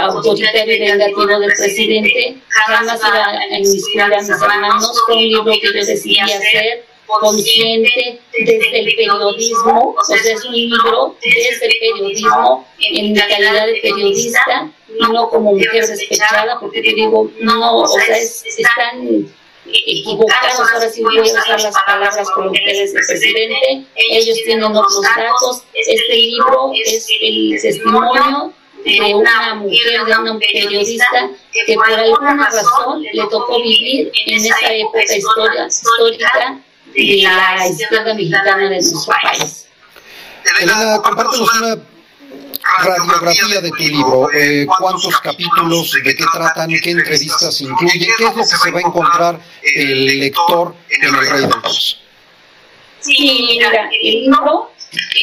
autoritario 0.00 0.74
y 0.74 0.78
vengativo 0.78 1.38
del 1.38 1.52
presidente, 1.52 2.36
jamás 2.48 3.00
iba 3.06 3.26
a 3.26 3.58
inmiscuir 3.58 4.02
a 4.02 4.08
mis 4.08 4.28
hermanos, 4.28 5.02
fue 5.06 5.16
un 5.16 5.22
libro 5.22 5.44
que 5.44 5.60
yo 5.60 5.72
decidí 5.72 6.18
hacer 6.20 6.84
consciente 7.06 8.20
desde 8.32 8.78
el 8.78 8.94
periodismo, 8.94 9.96
o 9.98 10.04
sea, 10.04 10.16
es 10.16 10.44
un 10.44 10.52
libro 10.52 11.16
desde 11.22 11.66
el 11.66 11.74
periodismo, 11.80 12.66
en 12.78 13.12
mi 13.12 13.18
calidad 13.18 13.66
de 13.66 13.80
periodista, 13.82 14.70
no 15.12 15.28
como 15.28 15.54
mujer 15.54 15.86
despechada, 15.86 16.58
porque 16.60 16.82
te 16.82 16.94
digo, 16.94 17.30
no, 17.40 17.78
o 17.78 17.86
sea, 17.88 18.16
es, 18.16 18.44
están 18.46 19.28
equivocados, 19.66 20.72
ahora 20.72 20.88
sí 20.88 21.02
voy 21.02 21.18
a 21.18 21.22
usar 21.22 21.60
las 21.60 21.74
palabras 21.86 22.30
coloquiales 22.34 22.92
del 22.92 23.06
presidente, 23.06 23.84
ellos 24.10 24.38
tienen 24.44 24.64
otros 24.64 25.00
datos, 25.02 25.62
este 25.74 26.16
libro 26.16 26.72
es 26.74 27.06
el 27.20 27.58
testimonio 27.60 28.52
de 28.84 29.14
una 29.14 29.54
mujer, 29.54 30.04
de 30.04 30.18
una 30.18 30.38
periodista 30.38 31.30
que 31.52 31.74
por 31.74 31.92
alguna 31.92 32.50
razón 32.50 33.02
le 33.02 33.26
tocó 33.28 33.62
vivir 33.62 34.10
en 34.26 34.44
esa 34.44 34.72
época 34.72 35.02
histórica 35.66 36.60
de 36.94 37.22
la 37.22 37.66
izquierda 37.68 38.14
mexicana 38.14 38.56
de 38.56 38.70
nuestro 38.70 39.12
país. 39.12 39.66
Elena, 40.60 41.00
compártenos 41.02 41.40
una 41.40 41.76
radiografía 42.78 43.60
de 43.60 43.70
tu 43.70 43.76
libro, 43.76 44.28
eh, 44.32 44.66
cuántos 44.78 45.20
capítulos, 45.20 45.92
de 46.04 46.14
qué 46.14 46.24
tratan, 46.32 46.70
qué 46.82 46.90
entrevistas 46.90 47.60
incluye, 47.60 48.06
qué 48.16 48.24
es 48.24 48.36
lo 48.36 48.42
que 48.42 48.44
se 48.44 48.70
va 48.70 48.78
a 48.78 48.82
encontrar 48.82 49.40
el 49.74 50.20
lector 50.20 50.74
en 50.88 51.04
El 51.04 51.16
Rey 51.16 51.40
del 51.40 51.50
Caos. 51.50 52.00
Sí, 53.00 53.46
mira, 53.48 53.90
el 54.02 54.20
libro 54.22 54.70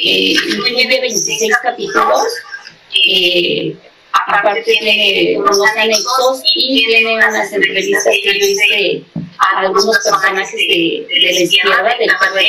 eh, 0.04 0.36
incluye 0.50 1.02
26 1.02 1.58
capítulos. 1.62 2.24
Eh, 3.10 3.76
aparte 4.14 4.64
tiene 4.64 5.38
unos 5.38 5.60
anexos 5.78 6.42
y 6.56 6.86
tiene 6.86 7.16
unas 7.16 7.52
entrevistas 7.52 8.04
que 8.04 8.40
yo 8.40 8.46
hice 8.46 9.04
a 9.40 9.60
algunos 9.60 9.98
personajes 9.98 10.52
de, 10.52 11.08
de 11.08 11.34
la 11.34 11.40
izquierda, 11.40 11.96
del 12.00 12.10
PRD, 12.20 12.42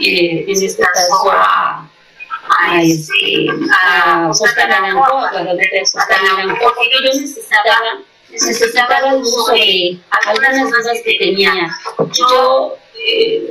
eh, 0.00 0.44
en 0.48 0.62
este 0.62 0.82
caso 0.82 1.30
a, 1.30 1.91
a, 2.48 2.82
este, 2.82 3.46
a 3.70 4.28
Costa 4.28 4.66
de 4.66 4.84
porque 6.60 6.90
yo 6.92 7.00
necesitaba, 7.00 8.00
necesitaba 8.30 9.12
luz 9.12 9.32
sobre 9.32 9.98
algunas 10.26 10.70
dudas 10.70 10.98
que 11.04 11.18
tenía. 11.18 11.70
Yo 11.98 12.76
eh, 12.96 13.50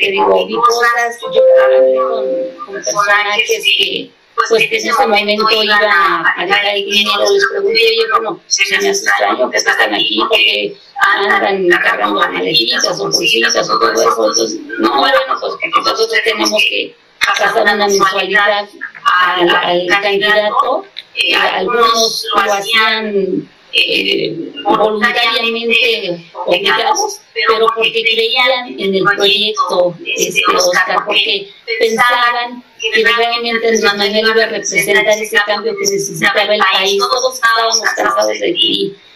te 0.00 0.10
digo, 0.10 0.46
vi 0.46 0.54
cosas, 0.54 1.18
yo 1.20 1.42
hablé 1.64 1.96
con, 1.96 2.66
con 2.66 2.74
personajes 2.74 3.64
que 3.76 4.10
pues 4.48 4.68
que 4.68 4.78
en 4.78 4.88
ese 4.88 5.06
momento 5.06 5.50
iban 5.50 5.84
a, 5.84 6.34
dejar 6.46 6.74
el 6.74 6.84
dinero, 6.84 7.20
les 7.30 7.46
pregunté, 7.50 7.80
oye, 7.80 8.10
bueno, 8.10 8.40
se 8.46 8.62
me 8.70 8.76
hace 8.78 8.88
extraño 8.88 9.50
que 9.50 9.56
están 9.56 9.94
aquí 9.94 10.18
porque 10.28 10.76
andan 11.14 11.68
cargando 11.68 12.20
maletitas 12.20 12.86
o 12.88 13.04
bolsitas 13.04 13.68
o 13.68 13.78
todo 13.78 13.92
eso. 13.92 14.28
Entonces, 14.28 14.60
no, 14.78 14.98
bueno, 14.98 15.18
pues 15.40 15.52
nosotros 15.76 16.10
tenemos 16.24 16.50
que 16.68 16.96
pasar 17.38 17.62
una 17.62 17.74
mensualidad 17.74 18.68
al, 19.04 19.48
al 19.48 19.86
candidato. 19.88 20.86
Eh, 21.14 21.34
algunos 21.34 22.26
lo 22.34 22.52
hacían 22.52 23.48
eh, 23.72 24.52
voluntariamente 24.64 26.24
obligados, 26.46 27.20
pero 27.34 27.66
porque 27.74 28.02
creían 28.02 28.78
en 28.78 28.94
el 28.94 29.04
proyecto, 29.16 29.94
este, 30.04 30.40
Oscar, 30.54 31.04
porque 31.04 31.48
pensaban 31.78 32.64
que 32.80 33.04
realmente 33.04 33.50
Andrés 33.50 33.82
Manuel 33.82 34.18
iba 34.18 34.44
a 34.44 34.46
representar 34.46 35.08
ese 35.08 35.36
cambio 35.46 35.74
que 35.76 35.90
necesitaba 35.92 36.42
el 36.42 36.62
país. 36.72 36.98
Todos 36.98 37.34
estábamos 37.34 37.80
cansados 37.80 38.26
de, 38.28 38.38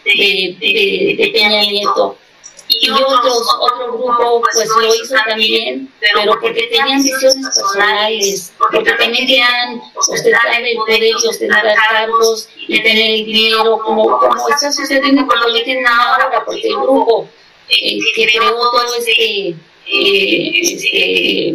de, 0.05 0.57
de, 0.61 1.16
de 1.18 1.31
Peña 1.33 1.62
Nieto 1.62 2.18
y 2.80 2.90
otros, 2.90 3.46
otro 3.60 3.92
grupo 3.92 4.42
pues 4.52 4.68
lo 4.80 4.94
hizo 4.94 5.14
también, 5.26 5.92
pero 6.14 6.38
porque 6.40 6.66
tenían 6.66 7.02
visiones 7.02 7.46
personales, 7.54 8.52
porque 8.58 8.92
también 8.92 9.26
querían 9.26 9.80
ostentar 9.94 10.62
el 10.62 10.76
poder 10.76 11.02
y 11.02 11.12
ostentar 11.26 11.64
cargos 11.74 12.48
y 12.68 12.82
tener 12.82 13.10
el 13.10 13.26
dinero, 13.26 13.78
como, 13.84 14.18
como 14.18 14.48
está 14.48 14.72
sucediendo 14.72 15.26
como 15.26 15.48
lo 15.48 15.62
tienen 15.62 15.87
ahora, 15.87 16.44
porque 16.44 16.68
el 16.68 16.76
grupo 16.76 17.28
eh, 17.68 17.98
que 18.14 18.26
creó 18.26 18.50
todo 18.50 18.94
este, 18.98 19.48
eh, 19.48 20.60
este 20.62 21.54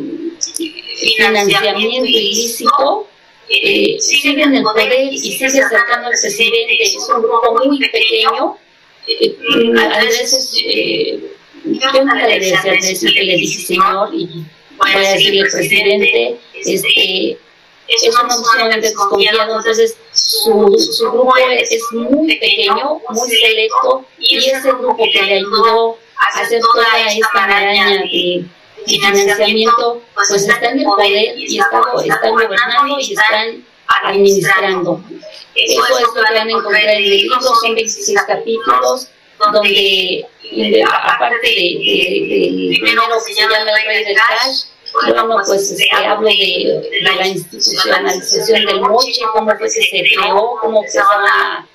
financiamiento 0.99 2.05
ilícito, 2.05 3.07
eh, 3.49 3.97
sigue 3.99 4.43
en 4.43 4.55
el 4.55 4.63
poder 4.63 5.11
y 5.11 5.17
sigue 5.17 5.45
acercando 5.45 6.07
al 6.07 6.13
presidente. 6.13 6.77
Es 6.81 6.95
un 7.09 7.21
grupo 7.21 7.55
muy 7.55 7.79
pequeño 7.79 8.57
a 9.79 10.03
veces 10.03 10.53
eh, 10.65 11.19
yo 11.65 12.03
no 12.03 12.15
le 12.15 12.39
decía 12.39 12.61
decir 12.63 13.13
que 13.13 13.23
le 13.23 13.35
dije 13.35 13.65
señor 13.65 14.09
y 14.13 14.45
voy 14.77 14.91
a 14.93 15.13
decirle 15.13 15.49
presidente, 15.49 16.39
este, 16.65 17.37
es 17.87 18.07
un 18.07 18.31
sumamente 18.31 18.87
desconfiado, 18.87 19.57
entonces 19.57 19.97
su, 20.13 20.77
su 20.77 21.11
grupo 21.11 21.33
es, 21.37 21.83
muy 21.91 22.37
pequeño, 22.37 23.01
muy 23.09 23.29
selecto, 23.29 24.05
y 24.19 24.37
ese 24.37 24.71
grupo 24.71 24.97
que 25.11 25.21
le 25.23 25.33
ayudó 25.37 25.97
a 26.17 26.41
hacer 26.41 26.61
toda 26.73 26.85
esta 27.07 27.47
maraña 27.47 27.89
de 27.89 28.45
financiamiento, 28.85 30.01
pues 30.13 30.31
está 30.31 30.69
en 30.69 30.79
el 30.79 30.85
poder 30.85 31.37
y 31.37 31.59
están, 31.59 31.81
están 32.05 32.31
gobernando 32.31 32.99
y 32.99 33.13
están 33.13 33.65
administrando. 33.87 35.03
Eso 35.67 35.83
es 35.83 36.01
lo 36.01 36.13
que 36.13 36.21
van 36.21 36.35
a 36.35 36.41
encontrar 36.41 36.83
en 36.83 36.89
el 36.89 37.09
libro, 37.09 37.41
son 37.41 37.75
26 37.75 38.21
capítulos, 38.27 39.07
donde, 39.39 40.25
aparte 40.85 41.47
de, 41.47 42.77
primero 42.81 43.03
que 43.25 43.33
se 43.33 43.41
llama 43.41 43.57
el 43.59 43.85
rey 43.85 44.03
del 44.03 44.15
cash, 44.15 44.65
bueno, 45.05 45.37
pues 45.45 45.71
este, 45.71 45.89
hablo 45.95 46.27
de, 46.27 47.01
la 47.01 47.27
institucionalización 47.27 48.65
del 48.65 48.81
moche, 48.81 49.21
cómo 49.33 49.55
fue 49.57 49.59
que 49.59 49.69
se 49.69 50.03
creó, 50.15 50.57
cómo 50.61 50.79
empezaron 50.79 51.25
a, 51.25 51.67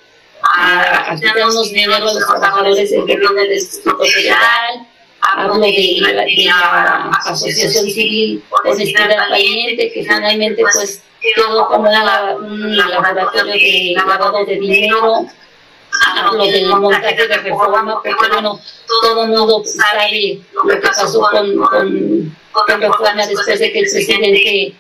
a, 0.43 1.13
a 1.13 1.17
quitarnos 1.17 1.71
dinero 1.71 1.95
a 1.95 2.01
los 2.01 2.19
trabajadores 2.19 2.91
del 2.91 3.01
gobierno 3.01 3.33
del 3.35 3.51
Distrito 3.51 3.97
Federal, 3.99 4.87
hablo 5.21 5.59
de 5.59 5.97
la, 6.01 6.25
de 6.25 6.45
la 6.45 7.11
Asociación 7.25 7.87
Civil 7.87 8.43
Honestidad 8.65 9.17
Valiente, 9.31 9.93
que 9.93 10.03
finalmente 10.03 10.63
pues 10.73 11.01
quedó 11.35 11.69
como 11.69 11.89
un 11.89 12.77
laboratorio 12.77 13.53
de 13.53 13.95
lavado 13.97 14.45
de 14.45 14.57
dinero, 14.57 15.27
hablo 16.07 16.45
del 16.45 16.67
montaje 16.67 17.27
de 17.27 17.37
reforma, 17.39 17.95
porque 17.95 18.15
bueno, 18.29 18.61
todo 19.03 19.25
el 19.25 19.31
mundo 19.31 19.63
sabe 19.65 20.41
lo 20.53 20.69
que 20.69 20.77
pasó 20.77 21.21
con, 21.21 21.57
con, 21.57 22.37
con 22.53 22.81
reforma 22.81 23.27
después 23.27 23.59
de 23.59 23.73
que 23.73 23.79
el 23.81 23.91
presidente 23.91 24.75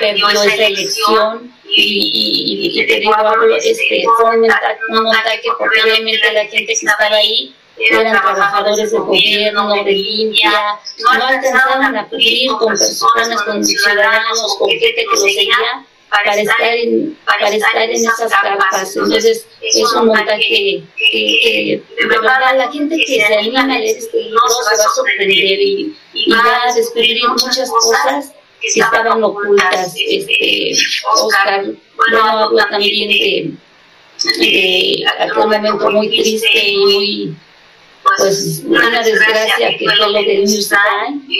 perdió 0.00 0.28
esa 0.30 0.66
elección 0.66 1.52
y, 1.68 2.70
y, 2.72 2.80
y 2.80 2.86
te 2.86 3.00
digo, 3.00 3.14
este, 3.56 4.04
fue 4.16 4.36
un 4.36 5.02
montaje 5.02 5.40
porque 5.58 5.82
obviamente 5.82 6.32
la 6.32 6.44
gente 6.46 6.66
que 6.66 6.72
estaba 6.72 7.16
ahí 7.16 7.54
eran 7.78 8.22
trabajadores 8.22 8.90
del 8.90 9.00
gobierno, 9.00 9.84
de 9.84 9.92
limpia, 9.92 10.78
no 11.02 11.10
alcanzaban 11.10 11.96
a 11.96 12.08
cubrir 12.08 12.50
con 12.52 12.68
personas, 12.68 13.42
con 13.42 13.64
ciudadanos, 13.64 14.56
con 14.58 14.70
gente 14.70 14.94
que 14.94 15.04
los 15.04 15.20
seguía 15.20 15.84
para 16.10 16.34
estar 16.40 16.60
en, 16.60 17.18
para 17.24 17.48
estar 17.48 17.82
en 17.82 17.90
esas 17.90 18.30
capas. 18.30 18.96
Entonces, 18.96 19.46
es 19.60 19.92
un 19.92 20.06
montaje 20.06 20.82
que, 20.96 21.82
de 22.00 22.06
verdad, 22.06 22.56
la 22.56 22.70
gente 22.72 22.96
que 22.96 23.20
se 23.20 23.34
anima 23.34 23.64
a 23.64 23.66
leer 23.66 23.98
este 23.98 24.22
libro 24.22 24.40
se 24.48 24.76
va 24.76 24.84
a 24.84 24.94
sorprender 24.94 25.60
y, 25.60 25.96
va 26.32 26.70
a 26.70 26.74
descubrir 26.74 27.28
muchas 27.28 27.68
cosas 27.68 28.32
que 28.60 28.68
estaban 28.80 29.22
ocultas. 29.22 29.94
Este, 29.96 30.72
Oscar, 31.12 31.66
bueno, 31.96 32.24
habla 32.24 32.68
también 32.70 33.08
de, 33.08 33.52
de 34.38 35.04
aquel 35.18 35.34
momento 35.36 35.90
muy 35.90 36.08
triste 36.08 36.68
y 36.68 36.76
muy 36.78 37.36
pues 38.18 38.62
una 38.64 39.02
desgracia 39.02 39.76
que 39.76 39.84
fue 39.84 39.96
lo 39.96 40.12
del 40.12 40.44
News 40.44 40.70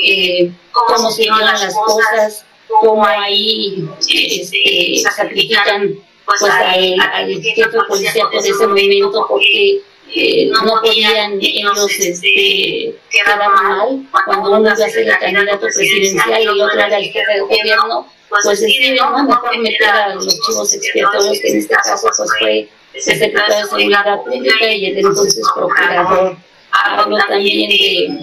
eh, 0.05 0.51
cómo 0.73 1.11
se 1.11 1.25
llevan 1.25 1.45
las 1.45 1.75
cosas, 1.75 2.45
cómo 2.69 3.07
ahí 3.07 3.89
este, 4.09 5.03
sacrifican 5.11 5.95
pues 6.25 6.43
al, 6.43 7.01
al 7.01 7.43
jefe 7.43 7.79
policíaco 7.89 8.43
de 8.43 8.49
ese 8.49 8.67
momento 8.67 9.27
porque 9.29 9.81
eh, 10.15 10.49
no 10.51 10.81
podían 10.81 11.39
ellos 11.41 11.91
este, 11.99 12.95
quedar 13.11 13.39
mal 13.39 14.07
cuando 14.11 14.51
uno 14.51 14.61
iba 14.61 14.73
a 14.73 14.77
ser 14.77 15.09
el 15.09 15.19
candidato 15.19 15.61
presidencial 15.61 16.41
y 16.41 16.43
el 16.43 16.61
otro 16.61 16.79
era 16.79 16.99
el 16.99 17.05
jefe 17.05 17.33
de 17.33 17.41
gobierno, 17.41 18.07
pues 18.29 18.61
deciden, 18.61 18.97
no, 18.97 19.25
mejor 19.25 19.59
meter 19.59 19.89
a 19.89 20.15
los 20.15 20.27
chivos 20.27 20.73
expiatorios, 20.73 21.41
que 21.41 21.49
en 21.49 21.59
este 21.59 21.75
caso 21.75 22.09
pues 22.17 22.31
fue 22.39 22.69
el 22.95 23.03
secretario 23.03 23.57
de 23.57 23.65
Seguridad 23.65 24.23
Pública 24.25 24.71
y 24.71 24.87
el 24.87 24.99
entonces 24.99 25.45
procurador. 25.55 26.37
Hablo 26.71 27.17
también 27.29 28.19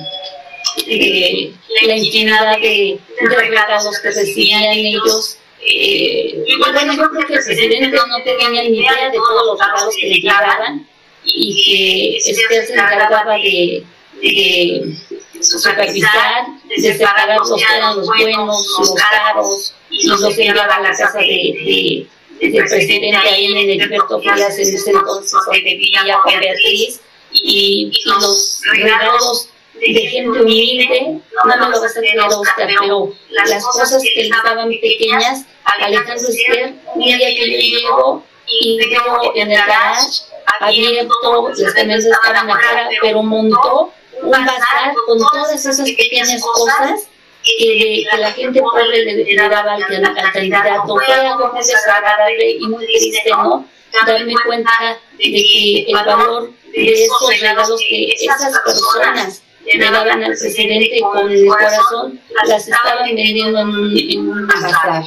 de 0.86 1.54
la 1.88 1.98
infinidad 1.98 2.60
de, 2.60 3.00
de 3.22 3.36
regalos 3.36 4.00
que 4.00 4.12
recibían 4.12 4.64
ellos. 4.64 5.38
Eh, 5.66 6.44
bueno, 6.60 6.94
yo 6.94 7.10
creo 7.10 7.26
que 7.26 7.36
el 7.36 7.44
presidente 7.44 7.88
no 7.90 8.24
tenía 8.24 8.64
ni 8.64 8.80
idea 8.80 9.10
de 9.10 9.18
todos 9.18 9.46
los 9.48 9.60
regalos 9.60 9.96
que 10.00 10.08
le 10.08 10.16
llegaban 10.16 10.88
y 11.24 11.64
que 11.64 12.18
Esther 12.18 12.68
se 12.68 12.74
encargaba 12.74 13.36
de, 13.36 13.84
de 14.22 14.94
supervisar, 15.42 16.48
de 16.68 16.82
separar 16.82 17.38
los 17.38 17.56
que 17.56 17.64
eran 17.64 17.96
los 17.96 18.08
buenos, 18.08 18.68
los 18.78 18.94
caros, 18.96 19.74
y 19.90 20.08
los 20.08 20.24
enviaba 20.24 20.76
a 20.76 20.82
la 20.82 20.92
casa 20.92 21.20
de, 21.20 22.08
de, 22.40 22.50
del 22.50 22.66
presidente 22.66 23.16
ahí 23.16 23.46
en 23.46 23.58
el 23.58 23.70
Heriberto 23.70 24.20
Frías 24.20 24.58
en 24.58 24.76
ese 24.76 24.92
entonces 24.92 25.40
donde 25.46 25.62
vivía 25.62 26.02
con 26.24 26.40
Beatriz, 26.40 27.00
y, 27.34 27.92
los 28.06 28.62
regalos 28.72 29.50
de 29.74 29.94
gente 30.08 30.42
humilde, 30.42 31.20
no 31.46 31.58
me 31.58 31.70
lo 31.70 31.82
vas 31.82 31.98
a 31.98 32.00
creer, 32.00 32.20
Oscar, 32.20 32.70
pero 32.80 33.14
las 33.30 33.64
cosas 33.66 34.02
que 34.02 34.24
le 34.24 34.30
estaban 34.30 34.70
pequeñas, 34.70 35.46
Alejandro 35.66 36.30
Esther, 36.30 36.74
un 36.94 37.04
día 37.04 37.18
que 37.18 37.36
yo 37.36 37.58
llego 37.58 38.24
y 38.48 38.78
veo 38.78 39.36
en 39.36 39.52
el 39.52 39.58
garage 39.58 40.24
abierto, 40.60 41.50
las 41.58 41.74
camisas 41.74 42.06
estaban 42.06 42.50
afuera, 42.50 42.90
pero 43.02 43.24
montó 43.24 43.92
un 44.22 44.32
bazar 44.32 44.94
con 45.06 45.18
todas 45.18 45.66
esas 45.66 45.82
pequeñas 45.82 46.42
cosas 46.42 47.08
que, 47.44 48.06
la 48.18 48.32
gente 48.32 48.62
pobre 48.62 48.86
le, 48.88 49.36
daba 49.36 49.74
al, 49.74 49.84
candidato. 50.32 50.96
Fue 50.96 51.14
algo 51.14 51.52
muy 51.52 51.60
desagradable 51.60 52.52
y 52.52 52.68
muy 52.68 52.86
triste, 52.86 53.30
¿no? 53.32 53.68
Darme 54.06 54.34
cuenta 54.46 54.72
de 55.18 55.24
que 55.24 55.86
el 55.88 55.94
valor 55.94 56.52
de 56.74 57.06
esos 57.06 57.30
regalos 57.30 57.82
que 57.90 58.14
esas 58.20 58.60
personas 58.66 59.42
le 59.66 59.90
daban 59.90 60.24
al 60.24 60.38
presidente 60.38 61.00
con 61.02 61.32
el 61.32 61.48
corazón, 61.48 62.20
las 62.48 62.68
estaban 62.68 63.16
vendiendo 63.16 63.60
en 63.60 63.68
un, 63.68 63.98
en 63.98 64.30
un 64.30 64.48
bazar. 64.48 65.04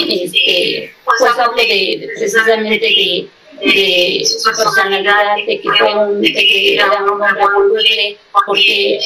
Este, 0.00 0.94
pues 1.04 1.20
de, 1.56 2.08
precisamente 2.18 3.30
de 3.60 4.22
su 4.26 4.44
personalidad, 4.44 5.36
de 5.46 5.60
que 5.60 5.68
fue 5.78 5.94
un, 5.94 6.20
de 6.20 6.32
que 6.32 6.74
era 6.74 6.86
un 7.02 7.08
hombre 7.08 7.30
voluble, 7.54 8.18
porque 8.32 8.94
eh, 8.96 9.00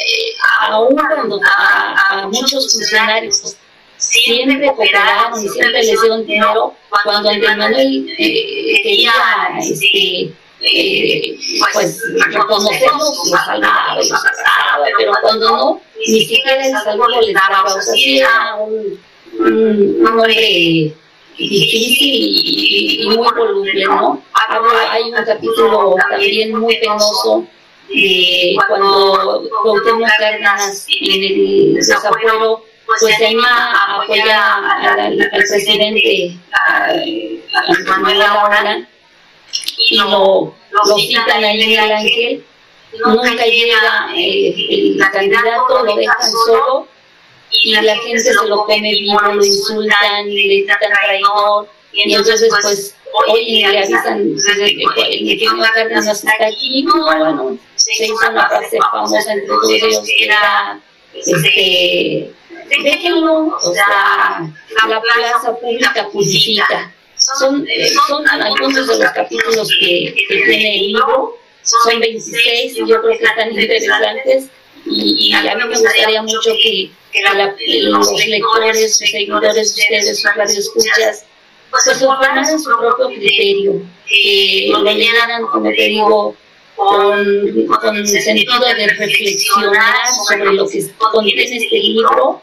aún 0.60 0.96
cuando 0.96 1.40
a, 1.44 2.26
muchos 2.26 2.72
funcionarios 2.72 3.56
siempre 3.96 4.66
cooperaron 4.66 5.44
y 5.44 5.48
siempre 5.48 5.82
les 5.84 6.00
dieron 6.00 6.26
dinero, 6.26 6.74
cuando 7.04 7.28
Andrés 7.28 7.56
Manuel 7.56 8.14
eh, 8.18 8.82
quería 8.82 9.12
este, 9.60 10.32
eh, 10.64 11.38
pues 11.72 12.00
y 12.08 12.34
los 12.34 12.44
abrazaba, 13.48 14.84
pero 14.96 15.12
cuando 15.20 15.50
no, 15.50 15.80
ni 16.06 16.24
siquiera 16.24 16.66
el 16.66 16.72
saludo 16.72 17.20
les 17.20 17.34
daba, 17.34 17.64
o 17.64 17.80
sea, 17.80 18.54
un, 18.56 19.00
un, 19.38 20.06
hombre 20.06 20.94
difícil 21.38 23.02
y, 23.02 23.06
muy 23.08 23.16
voluble, 23.16 23.84
¿no? 23.84 24.22
hay 24.90 25.02
un 25.04 25.24
capítulo 25.24 25.96
también 26.10 26.58
muy 26.58 26.76
penoso 26.76 27.46
de 27.88 28.54
cuando 28.68 29.48
Cuauhtémoc 29.62 30.08
Cárdenas 30.18 30.86
en 31.00 31.22
el 31.22 31.74
desafuero 31.74 32.64
pues 32.86 33.16
se 33.16 33.26
anima 33.26 33.48
a 33.48 34.02
apoyar 34.02 34.98
al, 34.98 35.30
presidente 35.30 36.36
a, 36.52 36.92
Manuel 37.86 38.86
y 39.92 39.98
lo, 39.98 40.54
lo 40.86 40.98
citan 40.98 41.44
ahí 41.44 41.62
en 41.62 41.84
el 41.84 41.92
ángel 41.92 42.44
nunca 43.06 43.44
llega 43.44 44.10
eh, 44.14 44.54
el 44.68 45.10
candidato, 45.10 45.84
lo 45.84 45.96
dejan 45.96 46.32
solo 46.46 46.88
y 47.50 47.74
la 47.74 47.96
gente 47.96 48.20
se 48.20 48.34
lo 48.46 48.64
come 48.64 48.80
vivo, 48.80 49.20
lo 49.20 49.44
insultan 49.44 50.28
y 50.28 50.48
le 50.48 50.54
gritan 50.56 50.78
traidor. 50.78 51.68
Y 51.92 52.14
entonces, 52.14 52.48
pues, 52.62 52.94
hoy 53.28 53.62
le 53.62 53.66
avisan, 53.66 54.20
el 54.20 55.20
ingeniero 55.20 55.58
Cárdenas 55.74 56.06
está 56.06 56.32
aquí, 56.46 56.82
no, 56.84 57.04
bueno, 57.04 57.58
se 57.76 58.04
hizo 58.06 58.30
una 58.30 58.48
frase 58.48 58.78
famosa 58.90 59.32
entre 59.32 59.46
todos 59.46 59.70
ellos 59.70 60.02
que 60.06 60.24
era, 60.24 60.80
este, 61.14 62.32
déjenlo, 62.82 63.58
o 63.62 63.74
sea, 63.74 64.50
la 64.88 65.00
plaza 65.00 65.54
pública 65.60 66.08
purifica. 66.10 66.92
Son, 67.38 67.64
algunos 68.28 68.86
de 68.86 68.98
los 68.98 69.12
capítulos 69.12 69.68
que, 69.78 70.14
tiene 70.28 70.74
el 70.74 70.86
libro, 70.88 71.38
son 71.62 72.00
26 72.00 72.72
y 72.76 72.78
yo 72.78 73.00
creo 73.00 73.18
que 73.18 73.24
están 73.24 73.50
interesantes. 73.50 74.46
Y, 74.84 75.32
a 75.32 75.54
mí 75.54 75.64
me 75.64 75.78
gustaría 75.78 76.22
mucho 76.22 76.50
que 76.62 76.90
los 77.84 78.26
lectores, 78.26 78.96
sus 78.96 79.10
seguidores, 79.10 79.70
ustedes, 79.70 80.20
sus 80.20 80.34
radioescuchas, 80.34 81.24
pues 81.70 81.98
formaran 81.98 82.60
su 82.60 82.70
propio 82.76 83.08
criterio, 83.08 83.82
que 84.06 84.68
lo 84.70 84.82
leyeran, 84.82 85.46
como 85.46 85.70
te 85.70 85.82
digo, 85.82 86.36
con, 86.74 87.66
con 87.66 88.06
sentido 88.06 88.58
de 88.58 88.86
reflexionar 88.88 90.08
sobre 90.28 90.52
lo 90.54 90.68
que 90.68 90.84
contiene 90.98 91.56
este 91.56 91.78
libro, 91.78 92.42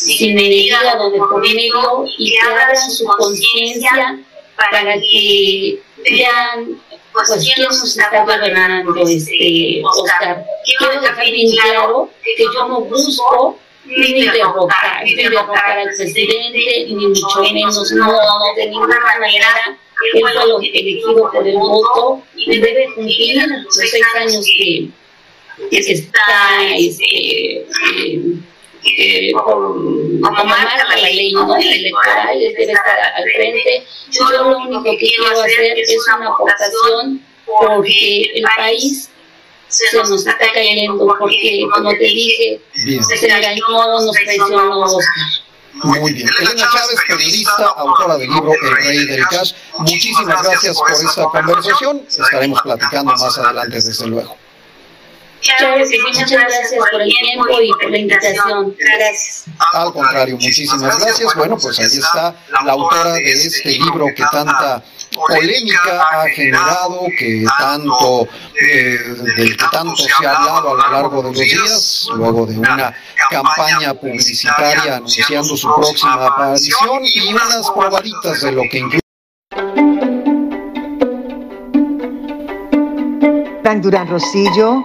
sin 0.00 0.38
el 0.38 0.52
hígado 0.52 1.10
de 1.10 1.18
por 1.18 1.40
medio, 1.40 2.04
y 2.18 2.32
que 2.32 2.46
abran 2.46 2.90
su 2.90 3.04
conciencia 3.04 4.18
para 4.56 4.94
que 5.00 5.80
vean 6.04 6.80
pues 7.12 7.44
quién 7.44 7.66
nos 7.66 7.82
está 7.82 8.24
gobernando 8.24 8.94
este 9.06 9.82
Oscar. 9.84 10.44
Quiero 10.64 11.00
dejar 11.00 11.24
bien 11.30 11.50
claro 11.56 12.10
que 12.22 12.44
yo 12.44 12.68
no 12.68 12.80
busco 12.82 13.58
ni 13.84 14.24
derrocar, 14.24 15.04
ni 15.04 15.14
derrocar 15.14 15.78
al 15.78 15.88
presidente, 15.96 16.86
ni 16.88 16.94
mucho 16.94 17.42
menos, 17.52 17.92
no, 17.92 18.06
no, 18.06 18.54
de 18.56 18.66
ninguna 18.66 19.00
manera. 19.00 19.78
Él 20.14 20.20
fue 20.20 20.34
lo 20.34 20.60
elegido 20.60 21.30
por 21.30 21.46
el 21.46 21.56
voto 21.56 22.22
y 22.34 22.58
debe 22.58 22.86
cumplir 22.94 23.46
los 23.46 23.74
seis 23.74 24.04
años 24.16 24.46
que, 24.56 24.88
que 25.70 25.78
está 25.78 26.66
este, 26.74 27.66
eh, 27.96 28.22
eh, 28.84 29.32
como 29.32 30.44
marca 30.44 30.86
la 30.88 30.96
ley 30.96 31.32
¿no? 31.32 31.56
electoral, 31.56 32.38
debe 32.38 32.72
estar 32.72 32.98
al 33.16 33.24
frente. 33.34 33.86
Yo 34.10 34.30
lo 34.30 34.58
único 34.58 34.82
que 34.82 34.96
quiero 34.96 35.40
hacer 35.42 35.78
es 35.78 35.96
una 36.16 36.28
aportación 36.28 37.22
porque 37.46 38.22
el 38.34 38.44
país 38.56 39.10
se 39.68 39.96
nos 39.96 40.10
está 40.10 40.36
cayendo 40.52 41.06
porque, 41.18 41.66
como 41.72 41.90
te 41.90 42.04
dije, 42.04 42.60
se 42.74 43.26
engañó, 43.26 43.66
nos 43.68 44.12
traicionó 44.12 44.80
Oscar. 44.80 45.44
Muy 45.72 46.12
bien. 46.12 46.28
Elena 46.40 46.68
Chávez, 46.72 46.98
periodista, 47.06 47.66
autora 47.76 48.18
del 48.18 48.28
libro 48.28 48.52
El 48.52 48.76
Rey 48.76 49.06
del 49.06 49.24
Cash. 49.28 49.52
Muchísimas 49.78 50.42
gracias 50.42 50.76
por 50.76 50.90
esta 50.90 51.24
conversación. 51.24 52.04
Estaremos 52.08 52.60
platicando 52.62 53.12
más 53.12 53.38
adelante, 53.38 53.76
desde 53.80 54.06
luego. 54.08 54.36
Claro 55.42 55.86
sí, 55.86 55.98
muchas 56.06 56.30
gracias 56.30 56.74
por 56.90 57.00
el 57.00 57.08
tiempo 57.08 57.60
y 57.60 57.70
por 57.72 57.90
la 57.90 57.98
invitación. 57.98 58.76
Gracias. 58.78 59.44
Al 59.72 59.92
contrario, 59.92 60.34
muchísimas 60.34 60.98
gracias. 60.98 61.34
Bueno, 61.34 61.56
pues 61.56 61.78
ahí 61.78 61.86
está 61.86 62.34
la 62.64 62.72
autora 62.72 63.14
de 63.14 63.32
este 63.32 63.70
libro 63.70 64.06
que 64.14 64.22
tanta 64.30 64.82
polémica 65.14 66.08
ha 66.10 66.28
generado, 66.28 67.00
que 67.18 67.44
tanto, 67.58 68.28
eh, 68.62 68.98
del 69.36 69.56
que 69.56 69.64
tanto 69.70 69.96
se 69.96 70.26
ha 70.26 70.36
hablado 70.36 70.70
a 70.70 70.74
lo 70.74 70.92
largo 70.92 71.22
de 71.22 71.28
los 71.30 71.38
días, 71.38 72.06
luego 72.14 72.46
de 72.46 72.58
una 72.58 72.94
campaña 73.30 73.94
publicitaria 73.94 74.96
anunciando 74.96 75.56
su 75.56 75.74
próxima 75.74 76.26
aparición 76.26 77.00
y 77.02 77.32
unas 77.32 77.70
probaditas 77.70 78.42
de 78.42 78.52
lo 78.52 78.62
que 78.70 78.78
incluye. 78.78 79.00
Durán 83.80 84.08
Rosillo 84.08 84.84